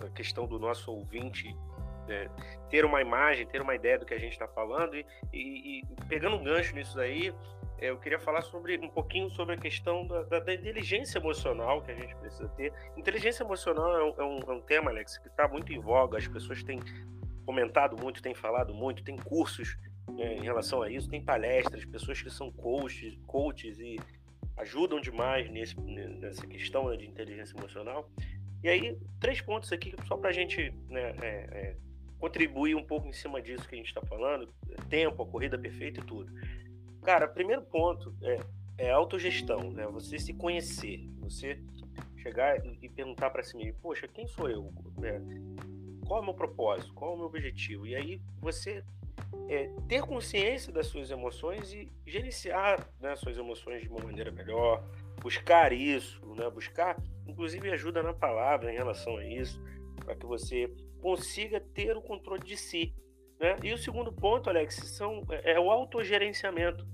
A 0.04 0.10
questão 0.10 0.48
do 0.48 0.58
nosso 0.58 0.92
ouvinte 0.92 1.56
é, 2.08 2.28
ter 2.70 2.84
uma 2.84 3.02
imagem, 3.02 3.46
ter 3.46 3.62
uma 3.62 3.76
ideia 3.76 4.00
do 4.00 4.06
que 4.06 4.14
a 4.14 4.20
gente 4.20 4.32
está 4.32 4.48
falando. 4.48 4.96
E, 4.96 5.06
e, 5.32 5.80
e, 5.80 5.84
pegando 6.08 6.38
um 6.38 6.44
gancho 6.44 6.74
nisso 6.74 6.96
daí, 6.96 7.32
é, 7.78 7.90
eu 7.90 8.00
queria 8.00 8.20
falar 8.20 8.42
sobre 8.42 8.78
um 8.80 8.90
pouquinho 8.90 9.30
sobre 9.30 9.54
a 9.54 9.58
questão 9.58 10.08
da, 10.08 10.24
da, 10.24 10.40
da, 10.40 10.54
inteligência 10.54 11.20
emocional 11.20 11.82
que 11.84 11.92
a 11.92 11.96
gente 11.96 12.16
precisa 12.16 12.48
ter. 12.50 12.74
Inteligência 12.98 13.44
emocional 13.44 13.96
é 13.96 14.04
um, 14.04 14.14
é 14.18 14.24
um, 14.24 14.40
é 14.52 14.56
um 14.56 14.62
tema, 14.62 14.90
Alex, 14.90 15.18
que 15.20 15.28
está 15.28 15.48
muito 15.48 15.72
em 15.72 15.80
voga. 15.80 16.18
As 16.18 16.28
pessoas 16.28 16.64
têm 16.64 16.80
comentado 17.50 17.98
muito, 18.00 18.22
têm 18.22 18.36
falado 18.36 18.76
muito, 18.76 19.04
tem 19.04 19.18
cursos 19.18 19.76
é, 20.20 20.36
em 20.36 20.44
relação 20.44 20.84
a 20.84 20.92
isso, 20.92 21.10
tem 21.10 21.20
palestras, 21.20 21.84
pessoas 21.84 22.22
que 22.22 22.30
são 22.30 22.52
coaches, 22.52 23.18
coaches 23.26 23.80
e 23.80 24.00
ajudam 24.58 25.02
demais 25.02 25.50
nesse, 25.50 25.76
nessa 25.82 26.46
questão 26.46 26.90
né, 26.90 26.96
de 26.96 27.08
inteligência 27.08 27.58
emocional. 27.58 28.08
E 28.62 28.70
aí, 28.70 28.96
três 29.20 29.42
pontos 29.42 29.72
aqui 29.72 29.96
só 30.08 30.16
para 30.16 30.30
a 30.30 30.32
gente 30.32 30.72
né, 30.90 31.16
é, 31.24 31.26
é, 31.26 31.76
contribuir 32.20 32.76
um 32.76 32.84
pouco 32.84 33.08
em 33.08 33.14
cima 33.14 33.42
disso 33.42 33.68
que 33.68 33.74
a 33.74 33.80
gente 33.80 33.88
está 33.88 34.02
falando: 34.02 34.54
tempo, 34.88 35.24
a 35.24 35.26
corrida 35.26 35.58
perfeita 35.58 36.02
e 36.02 36.04
tudo. 36.04 36.32
Cara, 37.02 37.28
primeiro 37.28 37.64
ponto 37.64 38.16
é, 38.22 38.38
é 38.78 38.92
autogestão, 38.92 39.72
né? 39.72 39.88
Você 39.88 40.20
se 40.20 40.36
conhecer, 40.36 41.10
você 41.20 41.60
chegar 42.18 42.64
e 42.80 42.88
perguntar 42.90 43.32
para 43.32 43.42
si 43.42 43.58
mesmo: 43.58 43.80
poxa, 43.82 44.08
quem 44.08 44.28
sou 44.28 44.48
eu? 44.48 44.72
É, 45.02 45.20
qual 46.10 46.22
é 46.22 46.24
o 46.24 46.26
meu 46.26 46.34
propósito? 46.34 46.92
Qual 46.96 47.12
é 47.12 47.14
o 47.14 47.18
meu 47.18 47.28
objetivo? 47.28 47.86
E 47.86 47.96
aí 47.96 48.20
você 48.42 48.84
é, 49.48 49.70
ter 49.88 50.02
consciência 50.02 50.74
das 50.74 50.88
suas 50.88 51.12
emoções 51.12 51.72
e 51.72 51.88
gerenciar 52.04 52.90
né, 53.00 53.16
suas 53.16 53.38
emoções 53.38 53.84
de 53.84 53.90
uma 53.90 54.04
maneira 54.04 54.32
melhor, 54.32 54.84
buscar 55.22 55.72
isso, 55.72 56.20
né, 56.36 56.50
buscar, 56.50 56.98
inclusive 57.28 57.70
ajuda 57.70 58.02
na 58.02 58.12
palavra 58.12 58.74
em 58.74 58.76
relação 58.76 59.18
a 59.18 59.24
isso, 59.24 59.62
para 60.04 60.16
que 60.16 60.26
você 60.26 60.74
consiga 61.00 61.60
ter 61.60 61.96
o 61.96 62.02
controle 62.02 62.44
de 62.44 62.58
si. 62.58 62.92
Né? 63.40 63.56
E 63.62 63.72
o 63.72 63.78
segundo 63.78 64.12
ponto, 64.12 64.50
Alex, 64.50 64.78
são, 64.78 65.22
é, 65.30 65.52
é 65.52 65.60
o 65.60 65.70
autogerenciamento, 65.70 66.88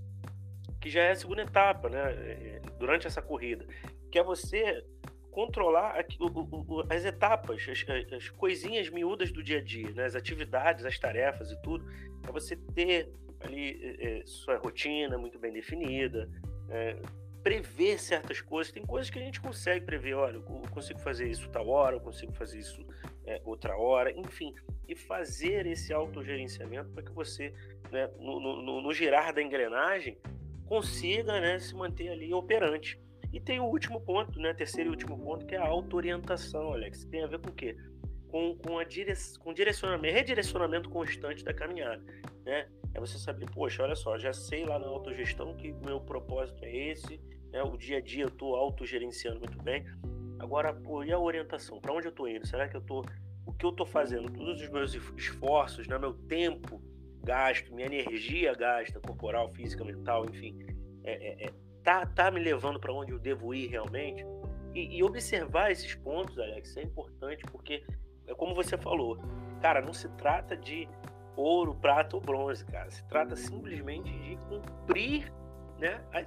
que 0.82 0.90
já 0.90 1.04
é 1.04 1.12
a 1.12 1.16
segunda 1.16 1.44
etapa 1.44 1.88
né, 1.88 2.12
é, 2.12 2.62
durante 2.78 3.08
essa 3.08 3.22
corrida, 3.22 3.66
que 4.12 4.20
é 4.20 4.24
você 4.24 4.84
controlar 5.36 5.98
as 6.90 7.04
etapas, 7.04 7.68
as, 7.68 8.14
as, 8.14 8.30
coisinhas 8.30 8.90
miúdas 8.90 9.34
do 9.34 9.44
dia 9.44 9.58
a 9.58 9.62
dia, 9.62 9.92
né? 9.92 10.06
as 10.06 10.16
atividades, 10.16 10.86
as 10.86 10.98
tarefas 10.98 11.52
e 11.52 11.62
tudo, 11.62 11.86
para 12.22 12.32
você 12.32 12.56
ter 12.56 13.12
ali 13.42 13.98
é, 14.00 14.24
sua 14.26 14.56
rotina 14.56 15.18
muito 15.18 15.38
bem 15.38 15.52
definida, 15.52 16.30
é, 16.70 16.96
prever 17.44 18.00
certas 18.00 18.40
coisas. 18.40 18.72
Tem 18.72 18.86
coisas 18.86 19.10
que 19.10 19.20
a 19.20 19.22
gente 19.22 19.42
consegue 19.42 19.86
prever, 19.86 20.14
olha, 20.14 20.38
eu 20.38 20.42
consigo 20.72 21.00
fazer 21.00 21.28
isso 21.28 21.50
tal 21.50 21.68
hora, 21.68 21.98
eu 21.98 22.00
consigo 22.00 22.32
fazer 22.32 22.60
isso 22.60 22.86
é, 23.26 23.42
outra 23.44 23.76
hora, 23.76 24.18
enfim, 24.18 24.56
e 24.88 24.96
fazer 24.96 25.66
esse 25.66 25.92
autogerenciamento 25.92 26.92
para 26.92 27.04
que 27.04 27.12
você, 27.12 27.54
né, 27.92 28.10
no, 28.18 28.40
no, 28.40 28.82
no, 28.82 28.94
girar 28.94 29.34
da 29.34 29.42
engrenagem, 29.42 30.18
consiga 30.66 31.42
né, 31.42 31.60
se 31.60 31.76
manter 31.76 32.08
ali 32.08 32.34
operante. 32.34 32.98
E 33.36 33.40
tem 33.42 33.60
o 33.60 33.66
último 33.66 34.00
ponto, 34.00 34.40
né? 34.40 34.54
Terceiro 34.54 34.90
e 34.90 34.92
último 34.92 35.20
ponto, 35.20 35.46
que 35.46 35.56
é 35.56 35.58
a 35.58 35.68
auto-orientação, 35.68 36.72
Alex. 36.72 37.04
Tem 37.04 37.22
a 37.22 37.28
ver 37.28 37.40
com 37.40 37.50
o 37.50 37.54
quê? 37.54 37.76
Com, 38.30 38.56
com, 38.56 38.80
a 38.80 38.86
dire... 38.86 39.12
com 39.42 39.54
direcionamento, 39.54 40.16
redirecionamento 40.16 40.90
constante 40.90 41.44
da 41.44 41.54
caminhada, 41.54 42.02
né? 42.46 42.70
É 42.94 43.00
você 43.00 43.18
saber, 43.18 43.52
poxa, 43.52 43.84
olha 43.84 43.94
só, 43.94 44.18
já 44.18 44.32
sei 44.32 44.64
lá 44.64 44.80
na 44.80 44.88
autogestão 44.88 45.54
que 45.58 45.74
meu 45.86 46.00
propósito 46.00 46.64
é 46.64 46.74
esse, 46.74 47.20
né? 47.52 47.62
O 47.62 47.76
dia 47.76 47.98
a 47.98 48.02
dia 48.02 48.24
eu 48.24 48.30
estou 48.30 48.56
autogerenciando 48.56 49.40
muito 49.40 49.62
bem. 49.62 49.86
Agora, 50.40 50.74
pô, 50.74 51.04
e 51.04 51.12
a 51.12 51.20
orientação? 51.20 51.82
Para 51.82 51.92
onde 51.92 52.08
eu 52.08 52.12
estou 52.12 52.30
indo? 52.30 52.48
Será 52.48 52.70
que 52.70 52.78
eu 52.78 52.82
estou 52.82 53.04
o 53.46 53.52
que 53.52 53.66
eu 53.66 53.70
estou 53.72 53.86
fazendo, 53.86 54.32
todos 54.32 54.62
os 54.62 54.70
meus 54.70 54.96
esforços, 55.18 55.88
né, 55.88 56.00
meu 56.00 56.14
tempo 56.14 56.82
gasto, 57.24 57.74
minha 57.76 57.86
energia 57.86 58.54
gasta, 58.56 59.00
corporal, 59.00 59.54
física, 59.54 59.84
mental, 59.84 60.26
enfim, 60.26 60.58
é, 61.04 61.44
é, 61.44 61.48
é 61.48 61.65
tá, 61.86 62.06
tá 62.08 62.32
me 62.32 62.40
levando 62.40 62.80
para 62.80 62.92
onde 62.92 63.12
eu 63.12 63.20
devo 63.20 63.54
ir 63.54 63.68
realmente? 63.68 64.26
E, 64.74 64.98
e, 64.98 65.04
observar 65.04 65.72
esses 65.72 65.96
pontos, 65.96 66.38
Alex, 66.38 66.76
é 66.76 66.82
importante 66.82 67.46
porque, 67.50 67.86
é 68.28 68.34
como 68.34 68.54
você 68.54 68.78
falou, 68.78 69.18
cara, 69.62 69.80
não 69.80 69.94
se 69.94 70.10
trata 70.18 70.58
de 70.58 70.90
ouro, 71.38 71.76
prata 71.76 72.16
ou 72.16 72.22
bronze, 72.22 72.66
cara. 72.66 72.90
Se 72.90 73.04
trata 73.08 73.36
simplesmente 73.36 74.12
de 74.12 74.36
cumprir, 74.50 75.32
né? 75.80 76.02
A, 76.12 76.26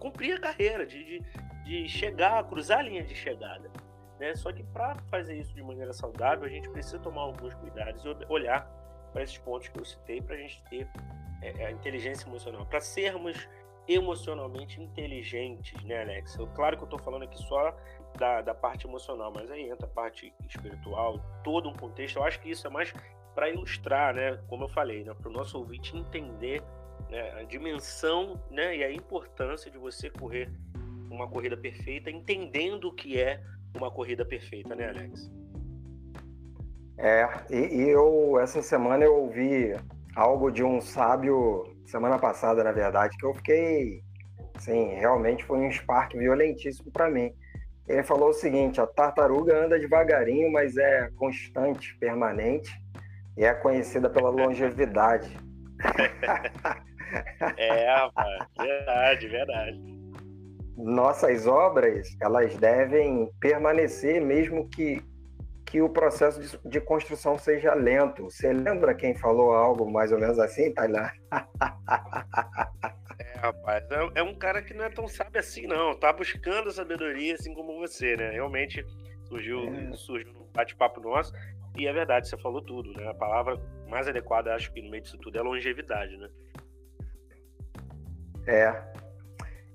cumprir 0.00 0.36
a 0.36 0.40
carreira, 0.40 0.84
de, 0.84 1.04
de, 1.04 1.22
de 1.64 1.88
chegar, 1.88 2.42
cruzar 2.44 2.78
a 2.78 2.82
linha 2.82 3.04
de 3.04 3.14
chegada. 3.14 3.70
Né? 4.18 4.34
Só 4.34 4.52
que 4.52 4.62
para 4.64 4.96
fazer 5.10 5.38
isso 5.38 5.54
de 5.54 5.62
maneira 5.62 5.92
saudável, 5.92 6.44
a 6.44 6.48
gente 6.48 6.68
precisa 6.70 6.98
tomar 6.98 7.22
alguns 7.22 7.54
cuidados 7.54 8.04
e 8.04 8.08
olhar 8.28 8.66
para 9.12 9.22
esses 9.22 9.38
pontos 9.38 9.68
que 9.68 9.78
eu 9.78 9.84
citei, 9.84 10.20
para 10.20 10.34
a 10.34 10.38
gente 10.38 10.62
ter 10.64 10.88
é, 11.42 11.66
a 11.66 11.70
inteligência 11.70 12.26
emocional, 12.26 12.66
para 12.66 12.80
sermos 12.80 13.48
emocionalmente 13.88 14.80
inteligentes, 14.80 15.82
né, 15.84 16.02
Alex? 16.02 16.36
Eu, 16.36 16.46
claro 16.48 16.76
que 16.76 16.82
eu 16.82 16.86
estou 16.86 16.98
falando 16.98 17.22
aqui 17.22 17.38
só 17.38 17.76
da, 18.18 18.42
da 18.42 18.54
parte 18.54 18.86
emocional, 18.86 19.32
mas 19.34 19.50
aí 19.50 19.68
entra 19.68 19.86
a 19.86 19.90
parte 19.90 20.32
espiritual, 20.48 21.20
todo 21.44 21.68
um 21.68 21.74
contexto. 21.74 22.16
Eu 22.16 22.24
acho 22.24 22.40
que 22.40 22.50
isso 22.50 22.66
é 22.66 22.70
mais 22.70 22.92
para 23.34 23.50
ilustrar, 23.50 24.14
né, 24.14 24.38
como 24.48 24.64
eu 24.64 24.68
falei, 24.68 25.04
né, 25.04 25.12
para 25.14 25.28
o 25.28 25.32
nosso 25.32 25.58
ouvinte 25.58 25.96
entender 25.96 26.62
né, 27.10 27.32
a 27.38 27.42
dimensão 27.42 28.40
né, 28.50 28.76
e 28.76 28.82
a 28.82 28.90
importância 28.90 29.70
de 29.70 29.76
você 29.76 30.08
correr 30.08 30.50
uma 31.10 31.28
corrida 31.28 31.56
perfeita, 31.56 32.10
entendendo 32.10 32.88
o 32.88 32.92
que 32.92 33.20
é 33.20 33.42
uma 33.74 33.90
corrida 33.90 34.24
perfeita, 34.24 34.74
né, 34.74 34.88
Alex? 34.88 35.30
É, 36.98 37.28
e, 37.50 37.82
e 37.82 37.90
eu, 37.90 38.38
essa 38.40 38.62
semana 38.62 39.04
eu 39.04 39.14
ouvi 39.14 39.74
algo 40.14 40.50
de 40.50 40.64
um 40.64 40.80
sábio, 40.80 41.75
semana 41.86 42.18
passada, 42.18 42.62
na 42.62 42.72
verdade, 42.72 43.16
que 43.16 43.24
eu 43.24 43.34
fiquei, 43.34 44.02
sim, 44.58 44.94
realmente 44.94 45.44
foi 45.44 45.58
um 45.58 45.70
spark 45.70 46.14
violentíssimo 46.14 46.90
para 46.90 47.08
mim. 47.10 47.32
Ele 47.88 48.02
falou 48.02 48.30
o 48.30 48.34
seguinte: 48.34 48.80
a 48.80 48.86
tartaruga 48.86 49.56
anda 49.56 49.78
devagarinho, 49.78 50.50
mas 50.50 50.76
é 50.76 51.10
constante, 51.16 51.96
permanente 51.98 52.70
e 53.36 53.44
é 53.44 53.54
conhecida 53.54 54.10
pela 54.10 54.30
longevidade. 54.30 55.30
é, 57.56 57.94
rapaz, 57.94 58.46
verdade, 58.58 59.28
verdade. 59.28 59.96
Nossas 60.76 61.46
obras, 61.46 62.16
elas 62.20 62.56
devem 62.56 63.30
permanecer 63.40 64.20
mesmo 64.20 64.68
que 64.68 65.02
que 65.76 65.82
o 65.82 65.90
processo 65.90 66.40
de, 66.40 66.58
de, 66.70 66.80
construção 66.80 67.38
seja 67.38 67.74
lento. 67.74 68.30
Você 68.30 68.50
lembra 68.50 68.94
quem 68.94 69.14
falou 69.14 69.52
algo 69.52 69.90
mais 69.90 70.10
ou 70.10 70.18
menos 70.18 70.38
assim, 70.38 70.72
Tailã? 70.72 71.10
é, 73.20 73.38
rapaz, 73.38 73.84
é, 73.90 74.20
é, 74.20 74.22
um 74.22 74.34
cara 74.34 74.62
que 74.62 74.72
não 74.72 74.86
é 74.86 74.88
tão 74.88 75.06
sábio 75.06 75.38
assim, 75.38 75.66
não. 75.66 75.94
Tá 75.94 76.14
buscando 76.14 76.72
sabedoria, 76.72 77.34
assim 77.34 77.52
como 77.52 77.78
você, 77.78 78.16
né? 78.16 78.30
Realmente 78.30 78.82
surgiu, 79.24 79.68
é. 79.68 79.92
surgiu 79.92 80.32
num 80.32 80.46
bate-papo 80.54 80.98
nosso. 80.98 81.30
E 81.76 81.86
é 81.86 81.92
verdade, 81.92 82.26
você 82.26 82.38
falou 82.38 82.62
tudo, 82.62 82.90
né? 82.94 83.10
A 83.10 83.14
palavra 83.14 83.60
mais 83.86 84.08
adequada, 84.08 84.54
acho 84.54 84.72
que 84.72 84.80
no 84.80 84.90
meio 84.90 85.02
disso 85.02 85.18
tudo, 85.18 85.38
é 85.38 85.42
longevidade, 85.42 86.16
né? 86.16 86.30
É. 88.46 88.82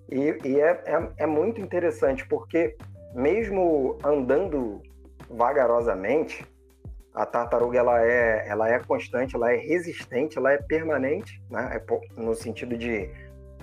E, 0.10 0.36
e 0.48 0.60
é, 0.60 0.84
é, 0.88 1.12
é 1.18 1.26
muito 1.28 1.62
interessante, 1.62 2.28
porque 2.28 2.76
mesmo 3.14 4.00
andando 4.04 4.82
vagarosamente, 5.32 6.46
a 7.14 7.26
tartaruga 7.26 7.78
ela 7.78 8.02
é, 8.02 8.48
ela 8.48 8.70
é 8.70 8.80
constante, 8.80 9.36
ela 9.36 9.52
é 9.52 9.58
resistente, 9.58 10.38
ela 10.38 10.52
é 10.52 10.58
permanente, 10.58 11.42
né? 11.50 11.72
É 11.76 12.22
no 12.22 12.34
sentido 12.34 12.78
de 12.78 13.10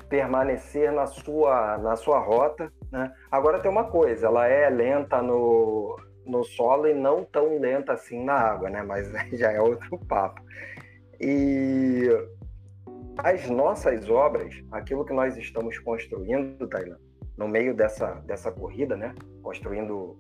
permanecer 0.09 0.93
na 0.93 1.07
sua, 1.07 1.79
na 1.79 1.97
sua 1.97 2.19
rota. 2.19 2.73
Né? 2.91 3.13
Agora 3.31 3.59
tem 3.59 3.71
uma 3.71 3.85
coisa, 3.85 4.27
ela 4.27 4.47
é 4.47 4.69
lenta 4.69 5.23
no, 5.23 5.99
no 6.27 6.45
solo 6.45 6.89
e 6.89 6.95
não 6.95 7.25
tão 7.25 7.59
lenta 7.59 7.93
assim 7.93 8.25
na 8.25 8.35
água, 8.35 8.71
né? 8.71 8.83
mas 8.83 9.11
já 9.33 9.53
é 9.53 9.61
outro 9.61 9.99
papo. 10.07 10.43
E 11.21 12.09
as 13.19 13.49
nossas 13.51 14.09
obras, 14.09 14.55
aquilo 14.71 15.05
que 15.05 15.13
nós 15.13 15.37
estamos 15.37 15.79
construindo, 15.79 16.69
no 17.37 17.49
meio 17.49 17.75
dessa, 17.75 18.15
dessa 18.27 18.51
corrida, 18.51 18.97
né? 18.97 19.15
construindo 19.43 20.19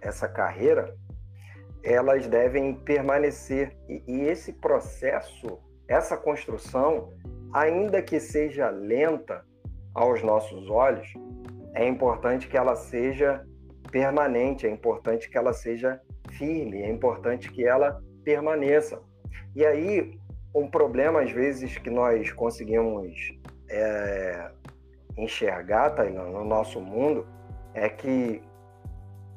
essa 0.00 0.28
carreira, 0.28 0.94
elas 1.82 2.26
devem 2.26 2.74
permanecer. 2.74 3.76
E, 3.88 4.02
e 4.06 4.20
esse 4.22 4.52
processo, 4.52 5.58
essa 5.88 6.16
construção, 6.16 7.12
ainda 7.52 8.02
que 8.02 8.18
seja 8.18 8.70
lenta 8.70 9.44
aos 9.94 10.22
nossos 10.22 10.68
olhos, 10.68 11.12
é 11.74 11.86
importante 11.86 12.48
que 12.48 12.56
ela 12.56 12.74
seja 12.74 13.44
permanente, 13.90 14.66
é 14.66 14.70
importante 14.70 15.28
que 15.28 15.38
ela 15.38 15.52
seja 15.52 16.00
firme, 16.32 16.82
é 16.82 16.90
importante 16.90 17.50
que 17.50 17.66
ela 17.66 18.02
permaneça. 18.24 19.00
E 19.54 19.64
aí, 19.64 20.18
um 20.54 20.68
problema, 20.68 21.22
às 21.22 21.30
vezes, 21.30 21.78
que 21.78 21.90
nós 21.90 22.32
conseguimos 22.32 23.14
é, 23.68 24.50
enxergar 25.16 25.90
tá, 25.90 26.04
no 26.04 26.44
nosso 26.44 26.80
mundo 26.80 27.26
é 27.74 27.88
que 27.88 28.42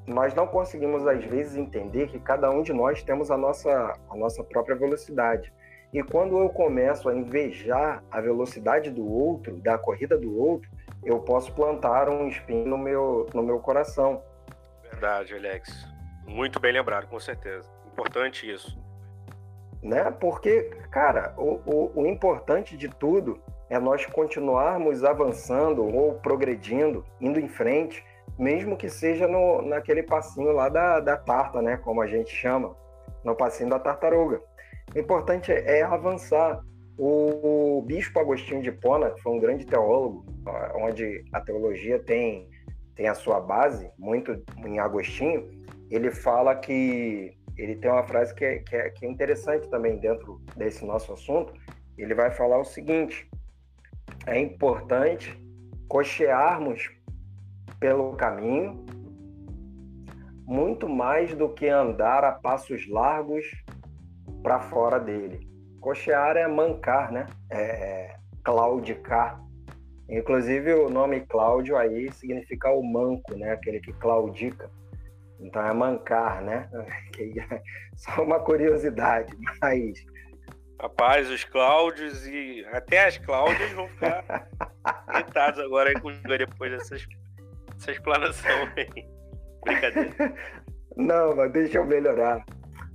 nós 0.09 0.33
não 0.33 0.47
conseguimos 0.47 1.05
às 1.07 1.23
vezes 1.23 1.55
entender 1.55 2.07
que 2.07 2.19
cada 2.19 2.49
um 2.49 2.61
de 2.61 2.73
nós 2.73 3.03
temos 3.03 3.29
a 3.29 3.37
nossa, 3.37 3.95
a 4.09 4.15
nossa 4.15 4.43
própria 4.43 4.75
velocidade. 4.75 5.53
E 5.91 6.03
quando 6.03 6.37
eu 6.37 6.49
começo 6.49 7.09
a 7.09 7.15
invejar 7.15 8.03
a 8.11 8.21
velocidade 8.21 8.91
do 8.91 9.07
outro, 9.07 9.57
da 9.57 9.77
corrida 9.77 10.17
do 10.17 10.37
outro, 10.37 10.69
eu 11.03 11.19
posso 11.19 11.53
plantar 11.53 12.09
um 12.09 12.27
espinho 12.27 12.67
no 12.67 12.77
meu, 12.77 13.27
no 13.33 13.41
meu 13.41 13.59
coração. 13.59 14.21
Verdade, 14.83 15.33
Alex. 15.33 15.87
Muito 16.25 16.59
bem 16.59 16.73
lembrado, 16.73 17.07
com 17.07 17.19
certeza. 17.19 17.67
Importante 17.91 18.51
isso. 18.51 18.77
Né? 19.81 20.11
Porque, 20.11 20.69
cara, 20.91 21.33
o, 21.37 21.61
o, 21.65 22.01
o 22.01 22.05
importante 22.05 22.77
de 22.77 22.87
tudo 22.87 23.41
é 23.69 23.79
nós 23.79 24.05
continuarmos 24.05 25.03
avançando 25.03 25.83
ou 25.83 26.15
progredindo, 26.15 27.05
indo 27.19 27.39
em 27.39 27.47
frente, 27.47 28.03
mesmo 28.37 28.77
que 28.77 28.89
seja 28.89 29.27
no, 29.27 29.61
naquele 29.61 30.03
passinho 30.03 30.51
lá 30.51 30.69
da, 30.69 30.99
da 30.99 31.17
tarta, 31.17 31.61
né? 31.61 31.77
Como 31.77 32.01
a 32.01 32.07
gente 32.07 32.33
chama, 32.33 32.75
no 33.23 33.35
passinho 33.35 33.69
da 33.69 33.79
tartaruga. 33.79 34.41
O 34.93 34.99
importante 34.99 35.51
é, 35.51 35.81
avançar. 35.83 36.61
O, 36.97 37.77
o, 37.77 37.81
bispo 37.83 38.19
Agostinho 38.19 38.61
de 38.61 38.73
Pona, 38.73 39.11
que 39.11 39.21
foi 39.21 39.31
um 39.31 39.39
grande 39.39 39.65
teólogo, 39.65 40.25
onde 40.75 41.23
a 41.31 41.39
teologia 41.39 41.97
tem, 41.97 42.49
tem 42.93 43.07
a 43.07 43.13
sua 43.13 43.39
base, 43.39 43.89
muito 43.97 44.43
em 44.65 44.79
Agostinho, 44.79 45.49
ele 45.89 46.11
fala 46.11 46.53
que 46.55 47.37
ele 47.57 47.75
tem 47.75 47.89
uma 47.89 48.03
frase 48.03 48.33
que 48.35 48.43
é, 48.43 48.59
que 48.59 48.75
é, 48.75 48.89
que 48.89 49.05
é 49.05 49.09
interessante 49.09 49.69
também 49.69 49.97
dentro 49.97 50.41
desse 50.55 50.85
nosso 50.85 51.13
assunto. 51.13 51.53
Ele 51.97 52.13
vai 52.13 52.31
falar 52.31 52.59
o 52.59 52.65
seguinte: 52.65 53.29
é 54.25 54.39
importante 54.39 55.37
cochearmos 55.87 56.89
pelo 57.79 58.13
caminho, 58.13 58.85
muito 60.45 60.89
mais 60.89 61.33
do 61.35 61.49
que 61.49 61.67
andar 61.67 62.23
a 62.23 62.31
passos 62.31 62.87
largos 62.89 63.45
para 64.41 64.59
fora 64.59 64.99
dele. 64.99 65.47
Cochear 65.79 66.35
é 66.35 66.47
mancar, 66.47 67.11
né? 67.11 67.27
É 67.51 68.15
claudicar. 68.43 69.41
Inclusive 70.09 70.73
o 70.73 70.89
nome 70.89 71.21
Cláudio 71.21 71.77
aí 71.77 72.11
significa 72.11 72.71
o 72.71 72.83
manco, 72.83 73.35
né? 73.35 73.51
Aquele 73.51 73.79
que 73.79 73.93
claudica. 73.93 74.69
Então 75.39 75.65
é 75.65 75.73
mancar, 75.73 76.41
né? 76.41 76.69
Só 77.95 78.23
uma 78.23 78.39
curiosidade, 78.39 79.31
mas 79.61 80.03
Rapaz, 80.81 81.29
os 81.29 81.43
Cláudios 81.43 82.25
e 82.25 82.65
até 82.71 83.05
as 83.05 83.17
Cláudias 83.17 83.71
vão 83.73 83.87
ficar 83.89 84.47
irritados 85.13 85.59
agora 85.59 85.89
aí 85.89 85.99
com 85.99 86.09
depois 86.21 86.71
dessas 86.71 87.05
essa 87.79 87.91
explanação 87.91 88.51
aí. 88.75 89.07
Brincadeira. 89.63 90.35
Não, 90.95 91.35
mas 91.35 91.51
deixa 91.51 91.77
eu 91.77 91.85
melhorar. 91.85 92.45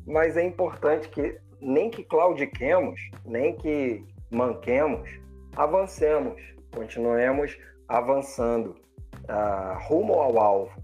Mas 0.07 0.37
é 0.37 0.45
importante 0.45 1.09
que 1.09 1.39
nem 1.61 1.91
que 1.91 2.05
claudiquemos, 2.05 3.01
nem 3.25 3.57
que 3.57 4.05
manquemos, 4.31 5.09
avancemos, 5.57 6.41
continuemos 6.75 7.57
avançando 7.89 8.77
uh, 9.25 9.79
rumo 9.87 10.15
ao 10.15 10.39
alvo. 10.39 10.83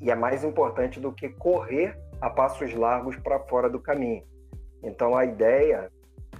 E 0.00 0.10
é 0.10 0.14
mais 0.14 0.44
importante 0.44 1.00
do 1.00 1.12
que 1.12 1.30
correr 1.30 1.98
a 2.20 2.28
passos 2.28 2.74
largos 2.74 3.16
para 3.16 3.40
fora 3.40 3.70
do 3.70 3.80
caminho. 3.80 4.22
Então 4.82 5.16
a 5.16 5.24
ideia 5.24 5.90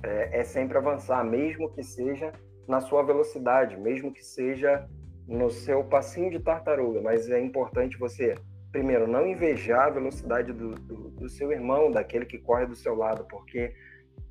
é, 0.03 0.41
é 0.41 0.45
sempre 0.45 0.77
avançar, 0.77 1.25
mesmo 1.25 1.73
que 1.73 1.83
seja 1.83 2.33
na 2.69 2.81
sua 2.81 3.03
velocidade, 3.03 3.77
mesmo 3.79 4.13
que 4.13 4.23
seja 4.23 4.87
no 5.27 5.51
seu 5.51 5.83
passinho 5.85 6.31
de 6.31 6.39
tartaruga, 6.39 7.01
mas 7.01 7.31
é 7.31 7.41
importante 7.41 7.99
você, 7.99 8.35
primeiro, 8.71 9.07
não 9.07 9.27
invejar 9.27 9.87
a 9.87 9.91
velocidade 9.91 10.53
do, 10.53 10.71
do, 10.71 11.11
do, 11.11 11.29
seu 11.29 11.51
irmão, 11.51 11.91
daquele 11.91 12.27
que 12.27 12.39
corre 12.39 12.67
do 12.67 12.77
seu 12.77 12.95
lado, 12.95 13.25
porque 13.29 13.73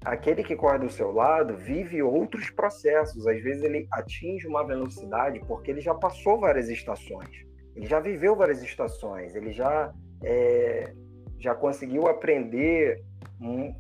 aquele 0.06 0.44
que 0.44 0.56
corre 0.56 0.80
do 0.80 0.90
seu 0.90 1.12
lado 1.12 1.56
vive 1.58 2.02
outros 2.04 2.50
processos. 2.50 3.26
Às 3.28 3.42
vezes 3.42 3.64
ele 3.64 3.88
atinge 3.92 4.48
uma 4.48 4.66
velocidade 4.66 5.40
porque 5.48 5.72
ele 5.72 5.82
já 5.82 5.96
passou 5.96 6.40
várias 6.40 6.70
estações, 6.70 7.46
ele 7.76 7.88
já 7.88 8.00
viveu 8.00 8.36
várias 8.36 8.62
estações, 8.62 9.36
ele 9.36 9.52
já, 9.52 9.92
é, 10.24 10.94
já 11.40 11.56
conseguiu 11.56 12.08
aprender 12.08 13.04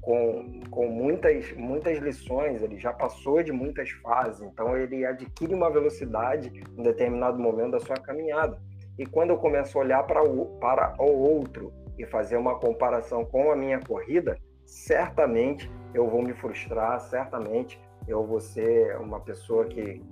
com, 0.02 0.62
com 0.70 0.88
muitas, 0.88 1.52
muitas 1.54 1.98
lições, 2.00 2.62
ele 2.62 2.78
já 2.78 2.92
passou 2.92 3.42
de 3.42 3.52
muitas 3.52 3.90
fases, 3.92 4.42
então 4.42 4.78
ele 4.78 5.06
adquire 5.06 5.54
uma 5.54 5.70
velocidade 5.70 6.52
em 6.78 6.84
determinado 6.84 7.40
momento 7.40 7.72
da 7.72 7.80
sua 7.80 7.96
caminhada. 7.96 8.58
E 8.98 9.06
quando 9.06 9.32
eu 9.32 9.38
começo 9.38 9.78
a 9.78 9.82
olhar 9.82 10.04
para 10.04 10.24
o, 10.24 10.58
para 10.60 10.96
o 11.00 11.12
outro 11.12 11.74
e 11.98 12.06
fazer 12.06 12.38
uma 12.38 12.60
comparação 12.60 13.26
com 13.26 13.52
a 13.52 13.56
minha 13.56 13.80
corrida, 13.80 14.38
certamente 14.66 15.72
eu 15.94 16.08
vou 16.08 16.22
me 16.22 16.34
frustrar, 16.34 17.00
certamente 17.00 17.80
eu 18.08 18.26
vou 18.26 18.40
ser 18.40 18.98
uma 18.98 19.20
pessoa 19.20 19.66
que, 19.66 20.04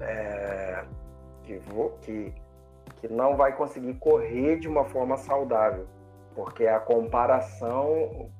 é, 0.00 0.84
que, 1.44 1.58
vou, 1.58 1.90
que, 2.02 2.32
que 2.96 3.08
não 3.08 3.36
vai 3.36 3.56
conseguir 3.56 3.94
correr 3.94 4.58
de 4.58 4.68
uma 4.68 4.84
forma 4.84 5.16
saudável, 5.16 5.86
porque 6.34 6.66
a 6.66 6.78
comparação, 6.78 8.30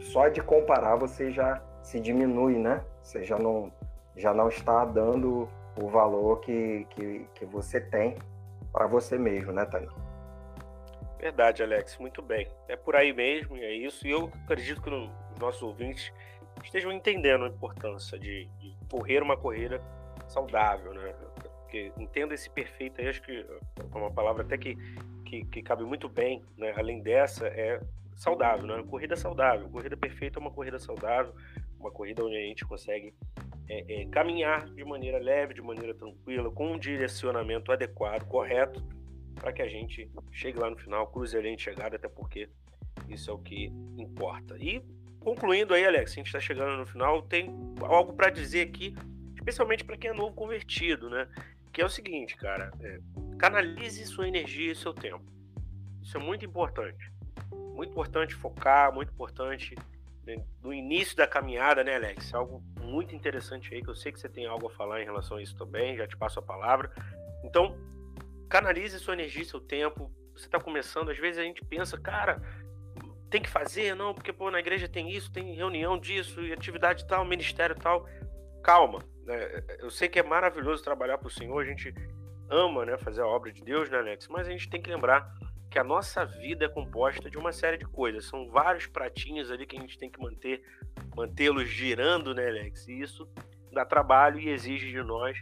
só 0.00 0.28
de 0.28 0.42
comparar 0.42 0.96
você 0.96 1.30
já 1.30 1.62
se 1.82 2.00
diminui, 2.00 2.58
né? 2.58 2.84
Você 3.02 3.24
já 3.24 3.38
não, 3.38 3.72
já 4.16 4.34
não 4.34 4.48
está 4.48 4.84
dando 4.84 5.48
o 5.80 5.88
valor 5.88 6.40
que, 6.40 6.86
que, 6.90 7.26
que 7.34 7.44
você 7.46 7.80
tem 7.80 8.16
para 8.72 8.86
você 8.86 9.16
mesmo, 9.16 9.52
né, 9.52 9.64
Tânia? 9.64 9.90
Verdade, 11.18 11.62
Alex, 11.62 11.98
muito 11.98 12.22
bem. 12.22 12.48
É 12.68 12.76
por 12.76 12.94
aí 12.94 13.12
mesmo, 13.12 13.56
e 13.56 13.64
é 13.64 13.72
isso. 13.72 14.06
E 14.06 14.10
eu 14.10 14.30
acredito 14.44 14.80
que 14.80 14.90
os 14.90 15.10
nossos 15.38 15.62
ouvintes 15.62 16.12
estejam 16.62 16.92
entendendo 16.92 17.44
a 17.44 17.48
importância 17.48 18.18
de, 18.18 18.46
de 18.58 18.76
correr 18.88 19.22
uma 19.22 19.36
corrida 19.36 19.80
saudável, 20.28 20.92
né? 20.94 21.14
Porque 21.62 21.92
entendo 21.98 22.32
esse 22.32 22.48
perfeito 22.48 23.00
aí, 23.00 23.08
acho 23.08 23.22
que 23.22 23.44
é 23.78 23.96
uma 23.96 24.10
palavra 24.10 24.42
até 24.42 24.56
que, 24.56 24.76
que, 25.24 25.44
que, 25.46 25.62
cabe 25.62 25.84
muito 25.84 26.08
bem, 26.08 26.42
né? 26.56 26.72
Além 26.76 27.00
dessa, 27.00 27.46
é 27.48 27.80
saudável, 28.18 28.66
né? 28.66 28.82
Corrida 28.82 29.16
saudável. 29.16 29.68
Corrida 29.70 29.96
perfeita 29.96 30.38
é 30.38 30.40
uma 30.40 30.50
corrida 30.50 30.78
saudável, 30.78 31.32
uma 31.78 31.90
corrida 31.90 32.24
onde 32.24 32.36
a 32.36 32.40
gente 32.40 32.66
consegue 32.66 33.14
é, 33.68 34.02
é, 34.02 34.06
caminhar 34.06 34.68
de 34.68 34.84
maneira 34.84 35.18
leve, 35.18 35.54
de 35.54 35.62
maneira 35.62 35.94
tranquila, 35.94 36.50
com 36.50 36.72
um 36.72 36.78
direcionamento 36.78 37.70
adequado, 37.70 38.26
correto, 38.26 38.84
para 39.36 39.52
que 39.52 39.62
a 39.62 39.68
gente 39.68 40.10
chegue 40.32 40.58
lá 40.58 40.68
no 40.68 40.76
final, 40.76 41.06
cruze 41.06 41.36
a 41.38 41.40
linha 41.40 41.56
de 41.56 41.62
chegada, 41.62 41.96
até 41.96 42.08
porque 42.08 42.48
isso 43.08 43.30
é 43.30 43.34
o 43.34 43.38
que 43.38 43.66
importa. 43.96 44.56
E 44.58 44.82
concluindo 45.20 45.72
aí, 45.72 45.86
Alex, 45.86 46.12
a 46.12 46.14
gente 46.16 46.26
está 46.26 46.40
chegando 46.40 46.76
no 46.76 46.86
final, 46.86 47.22
tem 47.22 47.50
algo 47.82 48.14
para 48.14 48.30
dizer 48.30 48.66
aqui, 48.66 48.96
especialmente 49.36 49.84
para 49.84 49.96
quem 49.96 50.10
é 50.10 50.14
novo 50.14 50.34
convertido, 50.34 51.08
né? 51.08 51.28
Que 51.72 51.80
é 51.80 51.84
o 51.84 51.88
seguinte, 51.88 52.36
cara, 52.36 52.72
é, 52.80 52.98
canalize 53.38 54.04
sua 54.06 54.26
energia 54.26 54.72
e 54.72 54.74
seu 54.74 54.92
tempo. 54.92 55.24
Isso 56.02 56.16
é 56.16 56.20
muito 56.20 56.44
importante. 56.44 57.12
Muito 57.78 57.92
importante 57.92 58.34
focar, 58.34 58.92
muito 58.92 59.12
importante 59.12 59.76
né, 60.26 60.44
no 60.60 60.74
início 60.74 61.16
da 61.16 61.28
caminhada, 61.28 61.84
né, 61.84 61.94
Alex? 61.94 62.34
Algo 62.34 62.60
muito 62.80 63.14
interessante 63.14 63.72
aí, 63.72 63.80
que 63.80 63.88
eu 63.88 63.94
sei 63.94 64.10
que 64.10 64.18
você 64.18 64.28
tem 64.28 64.46
algo 64.46 64.66
a 64.66 64.70
falar 64.70 65.00
em 65.00 65.04
relação 65.04 65.36
a 65.36 65.42
isso 65.42 65.56
também, 65.56 65.96
já 65.96 66.04
te 66.04 66.16
passo 66.16 66.40
a 66.40 66.42
palavra. 66.42 66.90
Então, 67.44 67.78
canalize 68.48 68.98
sua 68.98 69.14
energia, 69.14 69.44
seu 69.44 69.60
tempo. 69.60 70.10
Você 70.34 70.46
está 70.46 70.58
começando, 70.58 71.12
às 71.12 71.18
vezes 71.18 71.38
a 71.38 71.44
gente 71.44 71.64
pensa, 71.64 71.96
cara, 71.96 72.42
tem 73.30 73.40
que 73.40 73.48
fazer, 73.48 73.94
não, 73.94 74.12
porque 74.12 74.32
pô, 74.32 74.50
na 74.50 74.58
igreja 74.58 74.88
tem 74.88 75.12
isso, 75.12 75.30
tem 75.30 75.54
reunião 75.54 75.96
disso, 75.96 76.40
e 76.40 76.52
atividade 76.52 77.06
tal, 77.06 77.24
ministério 77.24 77.76
tal. 77.76 78.08
Calma, 78.60 79.04
né? 79.24 79.62
Eu 79.78 79.88
sei 79.88 80.08
que 80.08 80.18
é 80.18 80.22
maravilhoso 80.24 80.82
trabalhar 80.82 81.16
para 81.16 81.28
o 81.28 81.30
Senhor, 81.30 81.62
a 81.62 81.64
gente 81.64 81.94
ama 82.50 82.84
né, 82.84 82.98
fazer 82.98 83.20
a 83.20 83.26
obra 83.28 83.52
de 83.52 83.62
Deus, 83.62 83.88
né, 83.88 83.98
Alex? 83.98 84.26
Mas 84.26 84.48
a 84.48 84.50
gente 84.50 84.68
tem 84.68 84.82
que 84.82 84.90
lembrar 84.90 85.32
que 85.78 85.80
a 85.80 85.84
nossa 85.84 86.26
vida 86.26 86.64
é 86.64 86.68
composta 86.68 87.30
de 87.30 87.38
uma 87.38 87.52
série 87.52 87.78
de 87.78 87.84
coisas. 87.84 88.24
São 88.24 88.48
vários 88.50 88.88
pratinhos 88.88 89.48
ali 89.48 89.64
que 89.64 89.76
a 89.76 89.80
gente 89.80 89.96
tem 89.96 90.10
que 90.10 90.20
manter, 90.20 90.60
mantê-los 91.14 91.68
girando, 91.68 92.34
né, 92.34 92.48
Alex? 92.48 92.88
E 92.88 93.00
isso 93.00 93.28
dá 93.72 93.84
trabalho 93.84 94.40
e 94.40 94.48
exige 94.48 94.90
de 94.90 95.00
nós 95.04 95.38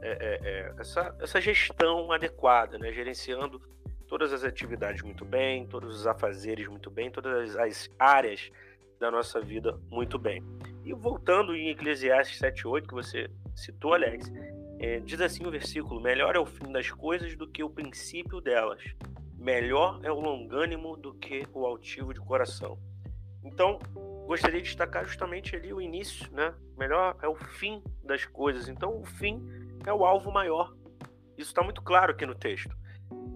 é, 0.00 0.10
é, 0.10 0.40
é, 0.44 0.74
essa, 0.78 1.16
essa 1.20 1.40
gestão 1.40 2.12
adequada, 2.12 2.78
né? 2.78 2.92
Gerenciando 2.92 3.60
todas 4.06 4.32
as 4.32 4.44
atividades 4.44 5.02
muito 5.02 5.24
bem, 5.24 5.66
todos 5.66 5.98
os 5.98 6.06
afazeres 6.06 6.68
muito 6.68 6.88
bem, 6.88 7.10
todas 7.10 7.56
as 7.56 7.90
áreas 7.98 8.52
da 9.00 9.10
nossa 9.10 9.40
vida 9.40 9.76
muito 9.90 10.16
bem. 10.16 10.44
E 10.84 10.94
voltando 10.94 11.56
em 11.56 11.70
Eclesiastes 11.70 12.38
7,8, 12.38 12.86
que 12.86 12.94
você 12.94 13.28
citou, 13.56 13.94
Alex, 13.94 14.30
é, 14.78 15.00
diz 15.00 15.20
assim 15.20 15.44
o 15.44 15.50
versículo: 15.50 16.00
Melhor 16.00 16.36
é 16.36 16.38
o 16.38 16.46
fim 16.46 16.70
das 16.70 16.88
coisas 16.88 17.34
do 17.34 17.48
que 17.48 17.64
o 17.64 17.70
princípio 17.70 18.40
delas, 18.40 18.80
melhor 19.42 20.00
é 20.02 20.10
o 20.10 20.20
longânimo 20.20 20.96
do 20.96 21.14
que 21.14 21.46
o 21.52 21.66
altivo 21.66 22.14
de 22.14 22.20
coração. 22.20 22.78
Então, 23.44 23.78
gostaria 24.26 24.60
de 24.60 24.68
destacar 24.68 25.04
justamente 25.04 25.56
ali 25.56 25.72
o 25.72 25.80
início, 25.80 26.32
né? 26.32 26.54
Melhor 26.78 27.16
é 27.22 27.28
o 27.28 27.34
fim 27.34 27.82
das 28.04 28.24
coisas. 28.24 28.68
Então, 28.68 29.00
o 29.00 29.04
fim 29.04 29.42
é 29.84 29.92
o 29.92 30.04
alvo 30.04 30.30
maior. 30.30 30.74
Isso 31.36 31.50
está 31.50 31.62
muito 31.62 31.82
claro 31.82 32.12
aqui 32.12 32.24
no 32.24 32.34
texto. 32.34 32.74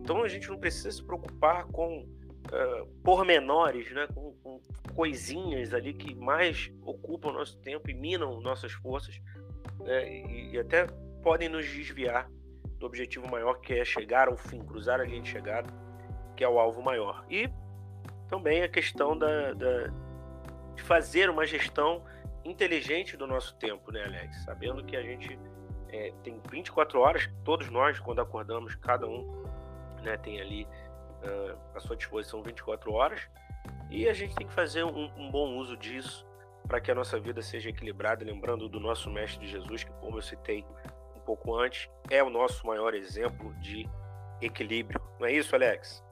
Então 0.06 0.22
a 0.22 0.28
gente 0.28 0.48
não 0.48 0.56
precisa 0.56 0.90
se 0.92 1.02
preocupar 1.02 1.66
com 1.66 1.98
uh, 1.98 2.86
pormenores, 3.02 3.90
né? 3.92 4.06
Com, 4.14 4.32
com, 4.42 4.60
coisinhas 4.94 5.74
ali 5.74 5.92
que 5.92 6.14
mais 6.14 6.72
ocupam 6.82 7.28
o 7.28 7.32
nosso 7.32 7.58
tempo 7.58 7.90
e 7.90 7.92
minam 7.92 8.40
nossas 8.40 8.72
forças 8.72 9.20
né? 9.80 10.10
e, 10.10 10.52
e, 10.52 10.58
até 10.58 10.86
podem 11.22 11.50
nos 11.50 11.66
desviar 11.68 12.30
do 12.78 12.86
objetivo 12.86 13.28
maior 13.28 13.60
que 13.60 13.74
é 13.74 13.84
chegar 13.84 14.28
ao 14.28 14.38
fim, 14.38 14.64
cruzar 14.64 14.98
a 15.00 15.04
linha 15.04 15.20
de 15.20 15.28
chegada, 15.28 15.68
que 16.36 16.44
é 16.44 16.48
o 16.48 16.58
alvo 16.58 16.82
maior. 16.82 17.24
E 17.28 17.50
também 18.28 18.62
a 18.62 18.68
questão 18.68 19.16
da, 19.16 19.54
da 19.54 19.90
de 20.76 20.82
fazer 20.82 21.30
uma 21.30 21.46
gestão 21.46 22.02
inteligente 22.44 23.16
do 23.16 23.26
nosso 23.26 23.56
tempo, 23.56 23.90
né, 23.90 24.04
Alex? 24.04 24.44
Sabendo 24.44 24.84
que 24.84 24.94
a 24.96 25.02
gente 25.02 25.38
é, 25.88 26.12
tem 26.22 26.40
24 26.50 27.00
horas, 27.00 27.28
todos 27.44 27.70
nós, 27.70 27.98
quando 27.98 28.20
acordamos, 28.20 28.74
cada 28.76 29.06
um 29.06 29.44
né, 30.02 30.16
tem 30.18 30.40
ali 30.40 30.64
uh, 30.64 31.58
à 31.74 31.80
sua 31.80 31.96
disposição 31.96 32.42
24 32.42 32.92
horas, 32.92 33.28
e 33.90 34.08
a 34.08 34.12
gente 34.12 34.34
tem 34.34 34.46
que 34.46 34.52
fazer 34.52 34.84
um, 34.84 35.10
um 35.16 35.30
bom 35.30 35.56
uso 35.56 35.76
disso 35.76 36.26
para 36.68 36.80
que 36.80 36.90
a 36.90 36.94
nossa 36.94 37.18
vida 37.18 37.40
seja 37.42 37.70
equilibrada, 37.70 38.24
lembrando 38.24 38.68
do 38.68 38.78
nosso 38.78 39.10
Mestre 39.10 39.46
Jesus, 39.46 39.84
que, 39.84 39.92
como 39.92 40.18
eu 40.18 40.22
citei 40.22 40.64
um 41.16 41.20
pouco 41.20 41.54
antes, 41.54 41.88
é 42.10 42.22
o 42.22 42.30
nosso 42.30 42.66
maior 42.66 42.94
exemplo 42.94 43.54
de 43.60 43.88
equilíbrio. 44.40 45.00
Não 45.18 45.26
é 45.26 45.32
isso, 45.32 45.54
Alex? 45.54 46.04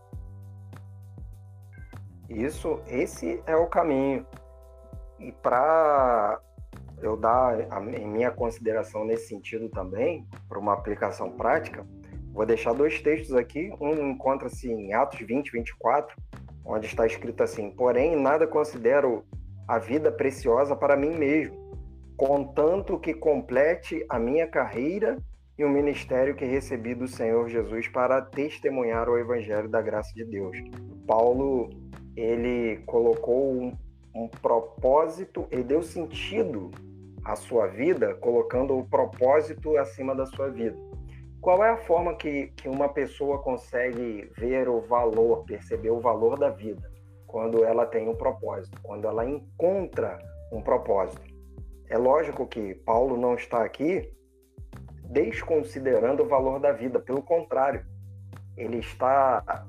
Isso, 2.35 2.81
esse 2.87 3.42
é 3.47 3.57
o 3.57 3.66
caminho. 3.66 4.27
E 5.18 5.33
para 5.33 6.40
eu 7.03 7.16
dar 7.16 7.66
a 7.70 7.81
minha 7.81 8.31
consideração 8.31 9.05
nesse 9.05 9.29
sentido 9.29 9.68
também, 9.68 10.27
para 10.49 10.59
uma 10.59 10.73
aplicação 10.73 11.31
prática, 11.33 11.87
Vou 12.35 12.44
deixar 12.44 12.73
dois 12.73 13.01
textos 13.01 13.33
aqui. 13.37 13.73
Um 13.81 14.11
encontra-se 14.11 14.68
em 14.68 14.92
Atos 14.92 15.20
20, 15.20 15.53
24, 15.53 16.16
onde 16.64 16.87
está 16.87 17.07
escrito 17.07 17.44
assim: 17.44 17.70
Porém, 17.70 18.16
nada 18.16 18.44
considero 18.44 19.25
a 19.68 19.79
vida 19.79 20.11
preciosa 20.11 20.75
para 20.75 20.97
mim 20.97 21.16
mesmo, 21.16 21.57
contanto 22.16 22.99
que 22.99 23.14
complete 23.14 24.05
a 24.09 24.18
minha 24.18 24.49
carreira 24.49 25.16
e 25.57 25.64
o 25.64 25.70
ministério 25.70 26.35
que 26.35 26.44
recebi 26.44 26.92
do 26.92 27.07
Senhor 27.07 27.49
Jesus 27.49 27.87
para 27.87 28.20
testemunhar 28.20 29.09
o 29.09 29.16
evangelho 29.16 29.68
da 29.68 29.81
graça 29.81 30.12
de 30.12 30.25
Deus. 30.25 30.59
Paulo, 31.07 31.70
ele 32.16 32.79
colocou 32.87 33.53
um, 33.53 33.77
um 34.14 34.29
propósito, 34.29 35.46
ele 35.50 35.64
deu 35.64 35.83
sentido 35.83 36.70
à 37.24 37.35
sua 37.37 37.66
vida, 37.66 38.14
colocando 38.14 38.79
o 38.79 38.85
propósito 38.85 39.77
acima 39.77 40.14
da 40.14 40.27
sua 40.27 40.50
vida. 40.50 40.77
Qual 41.40 41.62
é 41.62 41.70
a 41.70 41.77
forma 41.77 42.14
que, 42.14 42.48
que 42.57 42.68
uma 42.68 42.88
pessoa 42.88 43.38
consegue 43.38 44.31
ver 44.38 44.68
o 44.68 44.81
valor, 44.81 45.44
perceber 45.44 45.90
o 45.90 46.00
valor 46.00 46.38
da 46.38 46.50
vida? 46.50 46.90
Quando 47.27 47.64
ela 47.64 47.85
tem 47.85 48.09
um 48.09 48.14
propósito, 48.14 48.81
quando 48.83 49.07
ela 49.07 49.29
encontra 49.29 50.18
um 50.53 50.62
propósito. 50.62 51.35
É 51.90 51.98
lógico 51.98 52.46
que 52.46 52.74
Paulo 52.74 53.16
não 53.16 53.35
está 53.35 53.62
aqui 53.62 54.11
desconsiderando 55.11 56.22
o 56.22 56.29
valor 56.29 56.59
da 56.59 56.72
vida, 56.72 56.98
pelo 56.98 57.22
contrário, 57.22 57.85
ele 58.57 58.79
está 58.79 59.66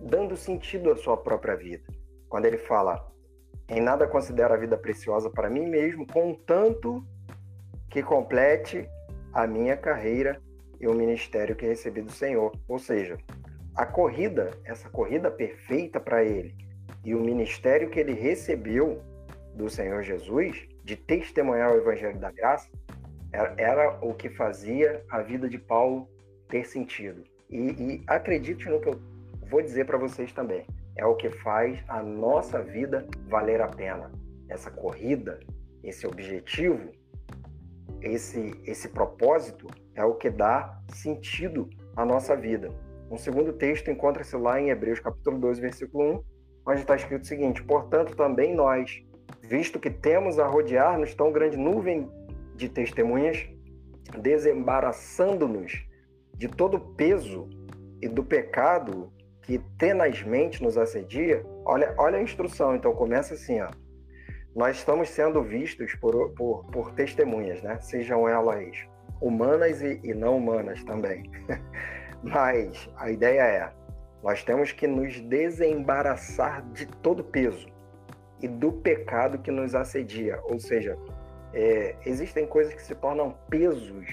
dando 0.00 0.36
sentido 0.36 0.90
à 0.90 0.96
sua 0.96 1.16
própria 1.16 1.56
vida. 1.56 1.84
Quando 2.28 2.46
ele 2.46 2.58
fala, 2.58 3.10
em 3.68 3.80
nada 3.80 4.06
considero 4.06 4.54
a 4.54 4.56
vida 4.56 4.76
preciosa 4.76 5.28
para 5.30 5.50
mim 5.50 5.66
mesmo, 5.66 6.06
contanto 6.06 7.04
que 7.88 8.02
complete 8.02 8.88
a 9.32 9.46
minha 9.46 9.76
carreira 9.76 10.40
e 10.80 10.86
o 10.86 10.94
ministério 10.94 11.54
que 11.54 11.66
recebi 11.66 12.00
do 12.00 12.12
Senhor. 12.12 12.52
Ou 12.66 12.78
seja, 12.78 13.18
a 13.74 13.84
corrida, 13.84 14.50
essa 14.64 14.88
corrida 14.88 15.30
perfeita 15.30 16.00
para 16.00 16.24
ele 16.24 16.54
e 17.04 17.14
o 17.14 17.20
ministério 17.20 17.90
que 17.90 17.98
ele 17.98 18.12
recebeu 18.12 19.02
do 19.54 19.68
Senhor 19.68 20.02
Jesus 20.02 20.68
de 20.84 20.96
testemunhar 20.96 21.72
o 21.72 21.76
evangelho 21.76 22.18
da 22.18 22.30
graça 22.30 22.68
era, 23.32 23.54
era 23.56 23.98
o 24.02 24.14
que 24.14 24.28
fazia 24.28 25.04
a 25.08 25.20
vida 25.22 25.48
de 25.48 25.58
Paulo 25.58 26.08
ter 26.48 26.64
sentido. 26.64 27.22
E, 27.48 27.58
e 27.58 28.04
acredite 28.06 28.68
no 28.68 28.80
que 28.80 28.88
eu 28.88 29.00
vou 29.50 29.60
dizer 29.60 29.84
para 29.84 29.98
vocês 29.98 30.32
também. 30.32 30.64
É 30.96 31.04
o 31.04 31.16
que 31.16 31.28
faz 31.28 31.82
a 31.88 32.02
nossa 32.02 32.62
vida 32.62 33.06
valer 33.26 33.60
a 33.60 33.66
pena. 33.66 34.12
Essa 34.48 34.70
corrida, 34.70 35.40
esse 35.82 36.06
objetivo, 36.06 36.92
esse, 38.00 38.58
esse 38.64 38.88
propósito 38.88 39.66
é 39.94 40.04
o 40.04 40.14
que 40.14 40.30
dá 40.30 40.80
sentido 40.94 41.68
à 41.96 42.04
nossa 42.04 42.36
vida. 42.36 42.70
Um 43.10 43.18
segundo 43.18 43.52
texto 43.52 43.90
encontra-se 43.90 44.36
lá 44.36 44.60
em 44.60 44.70
Hebreus 44.70 45.00
capítulo 45.00 45.38
2, 45.38 45.58
versículo 45.58 46.14
1, 46.14 46.24
onde 46.66 46.80
está 46.80 46.94
escrito 46.94 47.22
o 47.22 47.26
seguinte: 47.26 47.62
portanto, 47.62 48.14
também 48.14 48.54
nós, 48.54 49.02
visto 49.42 49.80
que 49.80 49.90
temos 49.90 50.38
a 50.38 50.46
rodear-nos 50.46 51.14
tão 51.14 51.32
grande 51.32 51.56
nuvem 51.56 52.08
de 52.54 52.68
testemunhas, 52.68 53.48
desembaraçando-nos 54.20 55.84
de 56.36 56.46
todo 56.48 56.76
o 56.76 56.94
peso 56.94 57.48
e 58.00 58.08
do 58.08 58.24
pecado 58.24 59.12
que 59.42 59.58
tenazmente 59.78 60.62
nos 60.62 60.76
assedia, 60.76 61.44
olha, 61.64 61.94
olha 61.98 62.18
a 62.18 62.22
instrução, 62.22 62.74
então 62.74 62.92
começa 62.92 63.34
assim, 63.34 63.60
ó. 63.60 63.70
Nós 64.54 64.76
estamos 64.76 65.08
sendo 65.10 65.42
vistos 65.42 65.94
por, 65.94 66.30
por, 66.32 66.64
por 66.66 66.92
testemunhas, 66.92 67.62
né? 67.62 67.78
Sejam 67.80 68.28
elas 68.28 68.76
humanas 69.20 69.80
e, 69.80 70.00
e 70.02 70.12
não 70.14 70.38
humanas 70.38 70.82
também. 70.84 71.30
Mas 72.22 72.88
a 72.96 73.10
ideia 73.10 73.42
é, 73.42 73.72
nós 74.22 74.42
temos 74.42 74.72
que 74.72 74.86
nos 74.86 75.20
desembaraçar 75.20 76.62
de 76.72 76.86
todo 76.86 77.24
peso 77.24 77.68
e 78.42 78.48
do 78.48 78.72
pecado 78.72 79.38
que 79.38 79.50
nos 79.50 79.74
assedia. 79.74 80.40
Ou 80.44 80.58
seja, 80.58 80.98
é, 81.52 81.96
existem 82.04 82.46
coisas 82.46 82.74
que 82.74 82.82
se 82.82 82.94
tornam 82.94 83.34
pesos 83.48 84.06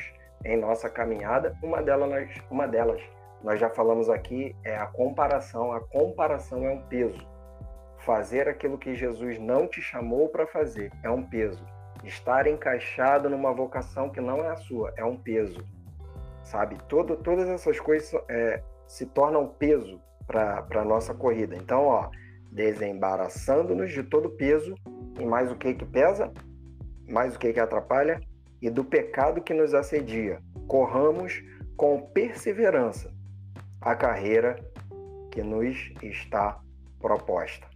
em 0.46 0.58
nossa 0.58 0.90
caminhada. 0.90 1.56
Uma 1.62 1.82
delas, 1.82 2.30
uma 2.50 2.68
delas, 2.68 3.02
nós 3.44 3.60
já 3.60 3.70
falamos 3.70 4.10
aqui, 4.10 4.56
é 4.64 4.76
a 4.78 4.88
comparação. 4.88 5.72
A 5.72 5.80
comparação 5.80 6.66
é 6.66 6.72
um 6.72 6.82
peso. 6.82 7.26
Fazer 8.00 8.48
aquilo 8.48 8.78
que 8.78 8.96
Jesus 8.96 9.38
não 9.40 9.68
te 9.68 9.82
chamou 9.82 10.30
para 10.30 10.48
fazer 10.48 10.92
é 11.04 11.10
um 11.10 11.24
peso. 11.24 11.64
Estar 12.04 12.48
encaixado 12.48 13.30
numa 13.30 13.54
vocação 13.54 14.10
que 14.10 14.22
não 14.22 14.44
é 14.44 14.50
a 14.50 14.56
sua 14.56 14.94
é 14.96 15.04
um 15.04 15.18
peso. 15.18 15.64
Sabe? 16.44 16.78
Todo, 16.88 17.18
todas 17.18 17.48
essas 17.50 17.80
coisas 17.80 18.14
é, 18.30 18.64
se 18.88 19.06
tornam 19.06 19.48
peso 19.48 20.02
para 20.26 20.66
a 20.76 20.86
nossa 20.86 21.14
corrida. 21.14 21.56
Então, 21.56 21.86
ó, 21.86 22.10
desembaraçando-nos 22.52 23.92
de 23.92 24.04
todo 24.04 24.30
peso 24.32 24.76
e 25.20 25.26
mais 25.26 25.52
o 25.52 25.56
que 25.56 25.74
que 25.74 25.86
pesa, 25.86 26.32
mais 27.08 27.36
o 27.36 27.40
que 27.40 27.54
que 27.54 27.60
atrapalha 27.60 28.20
e 28.62 28.70
do 28.70 28.84
pecado 28.84 29.42
que 29.42 29.54
nos 29.54 29.74
assedia. 29.74 30.42
Corramos 30.68 31.44
com 31.76 32.02
perseverança 32.02 33.17
a 33.82 33.96
carreira 33.96 34.56
que 35.32 35.42
nos 35.42 35.92
está 36.02 36.60
proposta. 37.00 37.68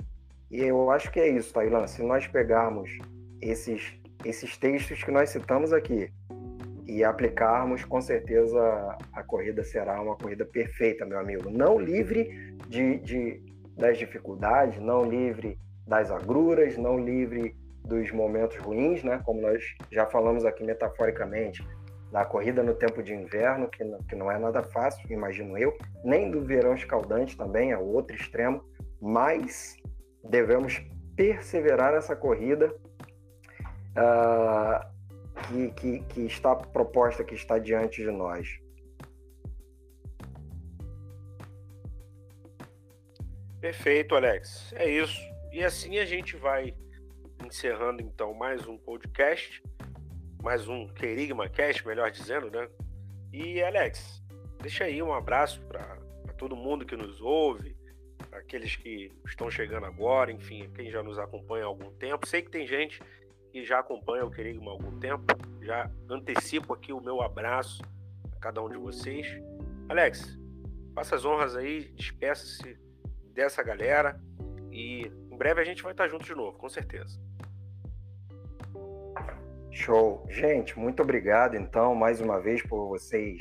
E 0.49 0.61
eu 0.61 0.91
acho 0.91 1.11
que 1.11 1.19
é 1.19 1.29
isso, 1.29 1.53
Tailã. 1.53 1.87
Se 1.87 2.03
nós 2.03 2.27
pegarmos 2.27 2.97
esses, 3.41 3.93
esses 4.25 4.57
textos 4.57 5.03
que 5.03 5.11
nós 5.11 5.29
citamos 5.29 5.71
aqui 5.71 6.11
e 6.85 7.03
aplicarmos, 7.03 7.85
com 7.85 8.01
certeza 8.01 8.97
a 9.13 9.23
corrida 9.23 9.63
será 9.63 10.01
uma 10.01 10.15
corrida 10.15 10.45
perfeita, 10.45 11.05
meu 11.05 11.19
amigo. 11.19 11.49
Não 11.49 11.79
livre 11.79 12.55
de, 12.67 12.97
de 12.99 13.51
das 13.77 13.97
dificuldades, 13.97 14.79
não 14.81 15.03
livre 15.03 15.57
das 15.87 16.11
agruras, 16.11 16.77
não 16.77 16.99
livre 16.99 17.55
dos 17.85 18.11
momentos 18.11 18.57
ruins, 18.57 19.03
né? 19.03 19.21
Como 19.25 19.41
nós 19.41 19.63
já 19.91 20.05
falamos 20.05 20.45
aqui 20.45 20.63
metaforicamente, 20.63 21.65
da 22.11 22.25
corrida 22.25 22.61
no 22.61 22.75
tempo 22.75 23.01
de 23.01 23.13
inverno, 23.13 23.69
que 23.69 23.83
não, 23.83 23.99
que 23.99 24.15
não 24.15 24.31
é 24.31 24.37
nada 24.37 24.61
fácil, 24.61 25.09
imagino 25.09 25.57
eu, 25.57 25.77
nem 26.03 26.29
do 26.29 26.43
verão 26.43 26.75
escaldante 26.75 27.37
também, 27.37 27.71
é 27.71 27.77
o 27.77 27.85
outro 27.85 28.15
extremo, 28.15 28.63
mas 28.99 29.77
devemos 30.23 30.85
perseverar 31.15 31.93
nessa 31.93 32.15
corrida 32.15 32.73
uh, 33.95 34.91
que, 35.47 35.71
que, 35.71 35.99
que 36.05 36.21
está 36.25 36.55
proposta, 36.55 37.23
que 37.23 37.35
está 37.35 37.57
diante 37.57 38.01
de 38.01 38.11
nós. 38.11 38.59
Perfeito, 43.61 44.15
Alex. 44.15 44.73
É 44.75 44.89
isso. 44.89 45.19
E 45.51 45.63
assim 45.63 45.99
a 45.99 46.05
gente 46.05 46.35
vai 46.35 46.73
encerrando 47.45 48.01
então 48.01 48.33
mais 48.33 48.67
um 48.67 48.77
podcast, 48.77 49.61
mais 50.41 50.67
um 50.67 50.87
Querigma 50.87 51.47
Cast, 51.47 51.85
melhor 51.85 52.09
dizendo, 52.09 52.49
né? 52.49 52.67
E 53.31 53.61
Alex, 53.61 54.23
deixa 54.59 54.85
aí 54.85 55.01
um 55.01 55.13
abraço 55.13 55.61
para 55.61 55.97
todo 56.37 56.55
mundo 56.55 56.85
que 56.85 56.95
nos 56.95 57.21
ouve, 57.21 57.77
aqueles 58.31 58.75
que 58.75 59.11
estão 59.25 59.51
chegando 59.51 59.85
agora, 59.85 60.31
enfim, 60.31 60.69
quem 60.73 60.89
já 60.89 61.03
nos 61.03 61.19
acompanha 61.19 61.65
há 61.65 61.67
algum 61.67 61.91
tempo. 61.91 62.27
Sei 62.27 62.41
que 62.41 62.49
tem 62.49 62.65
gente 62.65 63.01
que 63.51 63.63
já 63.63 63.79
acompanha 63.79 64.25
o 64.25 64.31
Querigma 64.31 64.71
há 64.71 64.73
algum 64.73 64.99
tempo. 64.99 65.25
Já 65.61 65.89
antecipo 66.09 66.73
aqui 66.73 66.91
o 66.91 66.99
meu 66.99 67.21
abraço 67.21 67.83
a 68.35 68.39
cada 68.39 68.63
um 68.63 68.69
de 68.69 68.77
vocês. 68.77 69.27
Alex, 69.89 70.39
faça 70.95 71.15
as 71.15 71.23
honras 71.23 71.55
aí, 71.55 71.91
despeça-se 71.91 72.77
dessa 73.33 73.61
galera 73.61 74.19
e 74.71 75.05
em 75.31 75.37
breve 75.37 75.61
a 75.61 75.65
gente 75.65 75.83
vai 75.83 75.91
estar 75.91 76.07
junto 76.07 76.25
de 76.25 76.33
novo, 76.33 76.57
com 76.57 76.67
certeza. 76.67 77.19
Show. 79.71 80.25
Gente, 80.29 80.77
muito 80.77 81.01
obrigado 81.01 81.55
então 81.55 81.95
mais 81.95 82.19
uma 82.19 82.39
vez 82.41 82.61
por 82.61 82.89
vocês 82.89 83.39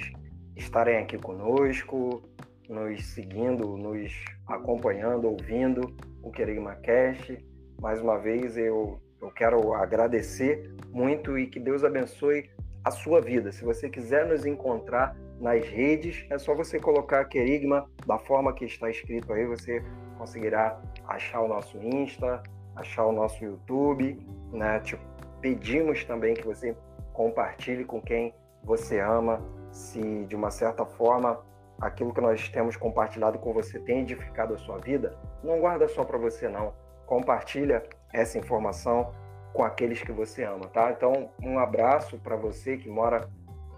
estarem 0.57 0.99
aqui 0.99 1.18
conosco, 1.18 2.22
nos 2.68 3.05
seguindo, 3.07 3.76
nos 3.76 4.12
acompanhando, 4.47 5.28
ouvindo 5.28 5.93
o 6.22 6.31
Querigma 6.31 6.76
Cast. 6.76 7.37
Mais 7.81 8.01
uma 8.01 8.16
vez 8.16 8.57
eu, 8.57 9.01
eu 9.20 9.31
quero 9.33 9.74
agradecer 9.74 10.72
muito 10.91 11.37
e 11.37 11.49
que 11.49 11.59
Deus 11.59 11.83
abençoe 11.83 12.49
a 12.85 12.93
sua 12.93 13.20
vida. 13.20 13.51
Se 13.51 13.64
você 13.64 13.91
quiser 13.91 14.24
nos 14.26 14.47
encontrar 14.47 15.16
nas 15.41 15.66
redes, 15.66 16.24
é 16.31 16.39
só 16.39 16.55
você 16.55 16.78
colocar 16.78 17.24
Querigma 17.24 17.91
da 18.07 18.18
forma 18.18 18.55
que 18.55 18.64
está 18.64 18.89
escrito 18.89 19.33
aí, 19.33 19.45
você 19.47 19.83
conseguirá 20.16 20.81
achar 21.09 21.41
o 21.41 21.49
nosso 21.49 21.76
Insta, 21.78 22.41
achar 22.76 23.05
o 23.07 23.12
nosso 23.12 23.45
YouTube, 23.45 24.24
né? 24.53 24.78
Tipo, 24.81 25.10
pedimos 25.41 26.05
também 26.05 26.34
que 26.34 26.47
você 26.47 26.76
compartilhe 27.12 27.84
com 27.84 28.01
quem 28.01 28.34
você 28.62 29.01
ama, 29.01 29.43
se 29.72 30.24
de 30.24 30.36
uma 30.36 30.51
certa 30.51 30.84
forma 30.84 31.41
aquilo 31.80 32.12
que 32.12 32.20
nós 32.20 32.49
temos 32.49 32.76
compartilhado 32.76 33.38
com 33.38 33.53
você 33.53 33.78
tem 33.78 34.01
edificado 34.01 34.55
a 34.55 34.59
sua 34.59 34.78
vida, 34.78 35.16
não 35.43 35.61
guarda 35.61 35.88
só 35.88 36.05
para 36.05 36.18
você 36.18 36.49
não. 36.49 36.74
Compartilha 37.07 37.82
essa 38.12 38.38
informação 38.38 39.12
com 39.53 39.64
aqueles 39.64 40.03
que 40.03 40.12
você 40.12 40.45
ama, 40.45 40.66
tá? 40.68 40.93
Então, 40.93 41.30
um 41.43 41.59
abraço 41.59 42.18
para 42.18 42.36
você 42.36 42.76
que 42.76 42.88
mora 42.88 43.26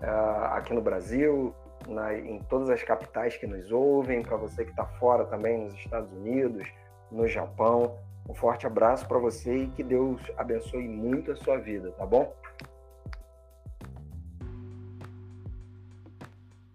uh, 0.03 0.45
aqui 0.55 0.75
no 0.75 0.83
Brasil, 0.83 1.55
na, 1.89 2.15
em 2.15 2.39
todas 2.41 2.69
as 2.69 2.83
capitais 2.83 3.37
que 3.37 3.47
nos 3.47 3.71
ouvem, 3.73 4.23
para 4.23 4.37
você 4.37 4.65
que 4.65 4.71
está 4.71 4.85
fora 4.85 5.25
também, 5.25 5.65
nos 5.65 5.75
Estados 5.75 6.13
Unidos, 6.13 6.69
no 7.11 7.27
Japão. 7.27 7.99
Um 8.29 8.35
forte 8.35 8.67
abraço 8.67 9.07
para 9.07 9.19
você 9.19 9.65
e 9.65 9.69
que 9.69 9.83
Deus 9.83 10.21
abençoe 10.37 10.89
muito 10.89 11.33
a 11.33 11.37
sua 11.37 11.59
vida, 11.59 11.91
tá 11.93 12.07
bom? 12.07 12.35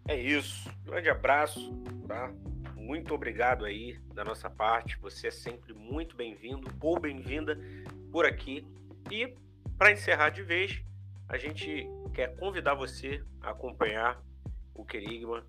É 0.07 0.15
isso. 0.15 0.69
Grande 0.85 1.09
abraço, 1.09 1.73
tá? 2.07 2.31
Muito 2.75 3.13
obrigado 3.13 3.65
aí 3.65 3.99
da 4.13 4.23
nossa 4.23 4.49
parte. 4.49 4.97
Você 5.01 5.27
é 5.27 5.31
sempre 5.31 5.73
muito 5.73 6.15
bem-vindo 6.15 6.71
ou 6.79 6.97
bem-vinda 6.97 7.59
por 8.11 8.25
aqui. 8.25 8.65
E 9.11 9.35
para 9.77 9.91
encerrar 9.91 10.29
de 10.29 10.43
vez, 10.43 10.81
a 11.27 11.37
gente 11.37 11.89
quer 12.13 12.35
convidar 12.37 12.73
você 12.73 13.21
a 13.41 13.51
acompanhar 13.51 14.23
o 14.73 14.85
Querigma 14.85 15.45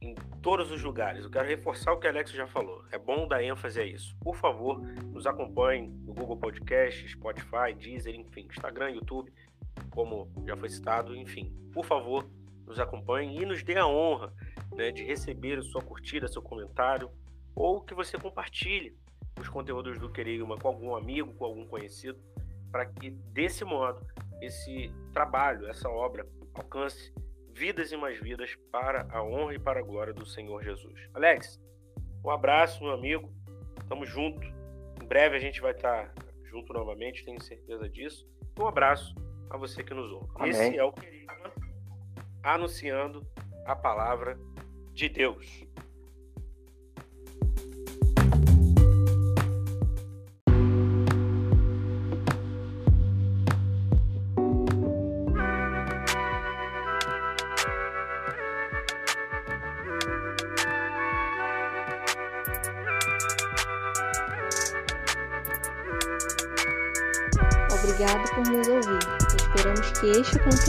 em 0.00 0.14
todos 0.42 0.70
os 0.70 0.82
lugares. 0.82 1.24
Eu 1.24 1.30
quero 1.30 1.48
reforçar 1.48 1.92
o 1.92 1.98
que 1.98 2.06
o 2.06 2.10
Alex 2.10 2.30
já 2.30 2.46
falou. 2.46 2.84
É 2.90 2.98
bom 2.98 3.26
dar 3.26 3.42
ênfase 3.42 3.80
a 3.80 3.84
isso. 3.84 4.16
Por 4.20 4.36
favor, 4.36 4.80
nos 5.12 5.26
acompanhe 5.26 5.88
no 5.88 6.14
Google 6.14 6.36
Podcast, 6.36 7.08
Spotify, 7.08 7.74
Deezer, 7.76 8.14
enfim, 8.14 8.46
Instagram, 8.46 8.90
YouTube, 8.90 9.32
como 9.90 10.30
já 10.46 10.56
foi 10.56 10.68
citado, 10.68 11.16
enfim. 11.16 11.52
Por 11.72 11.84
favor, 11.84 12.28
nos 12.66 12.78
acompanhe 12.78 13.42
e 13.42 13.46
nos 13.46 13.62
dê 13.62 13.76
a 13.76 13.86
honra 13.86 14.32
né, 14.74 14.90
de 14.92 15.02
receber 15.02 15.58
a 15.58 15.62
sua 15.62 15.82
curtida, 15.82 16.28
seu 16.28 16.42
comentário, 16.42 17.10
ou 17.54 17.80
que 17.80 17.94
você 17.94 18.16
compartilhe 18.16 18.96
os 19.40 19.48
conteúdos 19.48 19.98
do 19.98 20.10
Querigma 20.10 20.56
com 20.56 20.68
algum 20.68 20.94
amigo, 20.94 21.34
com 21.34 21.44
algum 21.44 21.66
conhecido, 21.66 22.18
para 22.70 22.86
que 22.86 23.10
desse 23.10 23.64
modo 23.64 24.06
esse 24.40 24.92
trabalho, 25.12 25.66
essa 25.66 25.88
obra 25.88 26.26
alcance 26.54 27.12
vidas 27.58 27.90
e 27.90 27.96
mais 27.96 28.20
vidas 28.20 28.56
para 28.70 29.06
a 29.10 29.22
honra 29.22 29.54
e 29.54 29.58
para 29.58 29.80
a 29.80 29.82
glória 29.82 30.14
do 30.14 30.24
Senhor 30.24 30.62
Jesus. 30.62 30.94
Alex, 31.12 31.60
um 32.24 32.30
abraço, 32.30 32.82
meu 32.82 32.92
amigo. 32.92 33.32
Tamo 33.88 34.06
junto. 34.06 34.40
Em 35.02 35.06
breve 35.06 35.36
a 35.36 35.40
gente 35.40 35.60
vai 35.60 35.72
estar 35.72 36.14
junto 36.44 36.72
novamente, 36.72 37.24
tenho 37.24 37.42
certeza 37.42 37.88
disso. 37.88 38.26
Um 38.58 38.66
abraço 38.66 39.14
a 39.50 39.56
você 39.56 39.82
que 39.82 39.92
nos 39.92 40.10
ouve. 40.12 40.28
Amém. 40.36 40.50
Esse 40.50 40.76
é 40.76 40.84
o 40.84 40.92
Querigma 40.92 41.18
anunciando 42.42 43.26
a 43.66 43.74
palavra 43.74 44.38
de 44.92 45.08
Deus. 45.08 45.64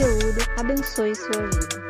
Conteúdo 0.00 0.40
abençoe 0.56 1.14
sua 1.14 1.46
vida. 1.46 1.89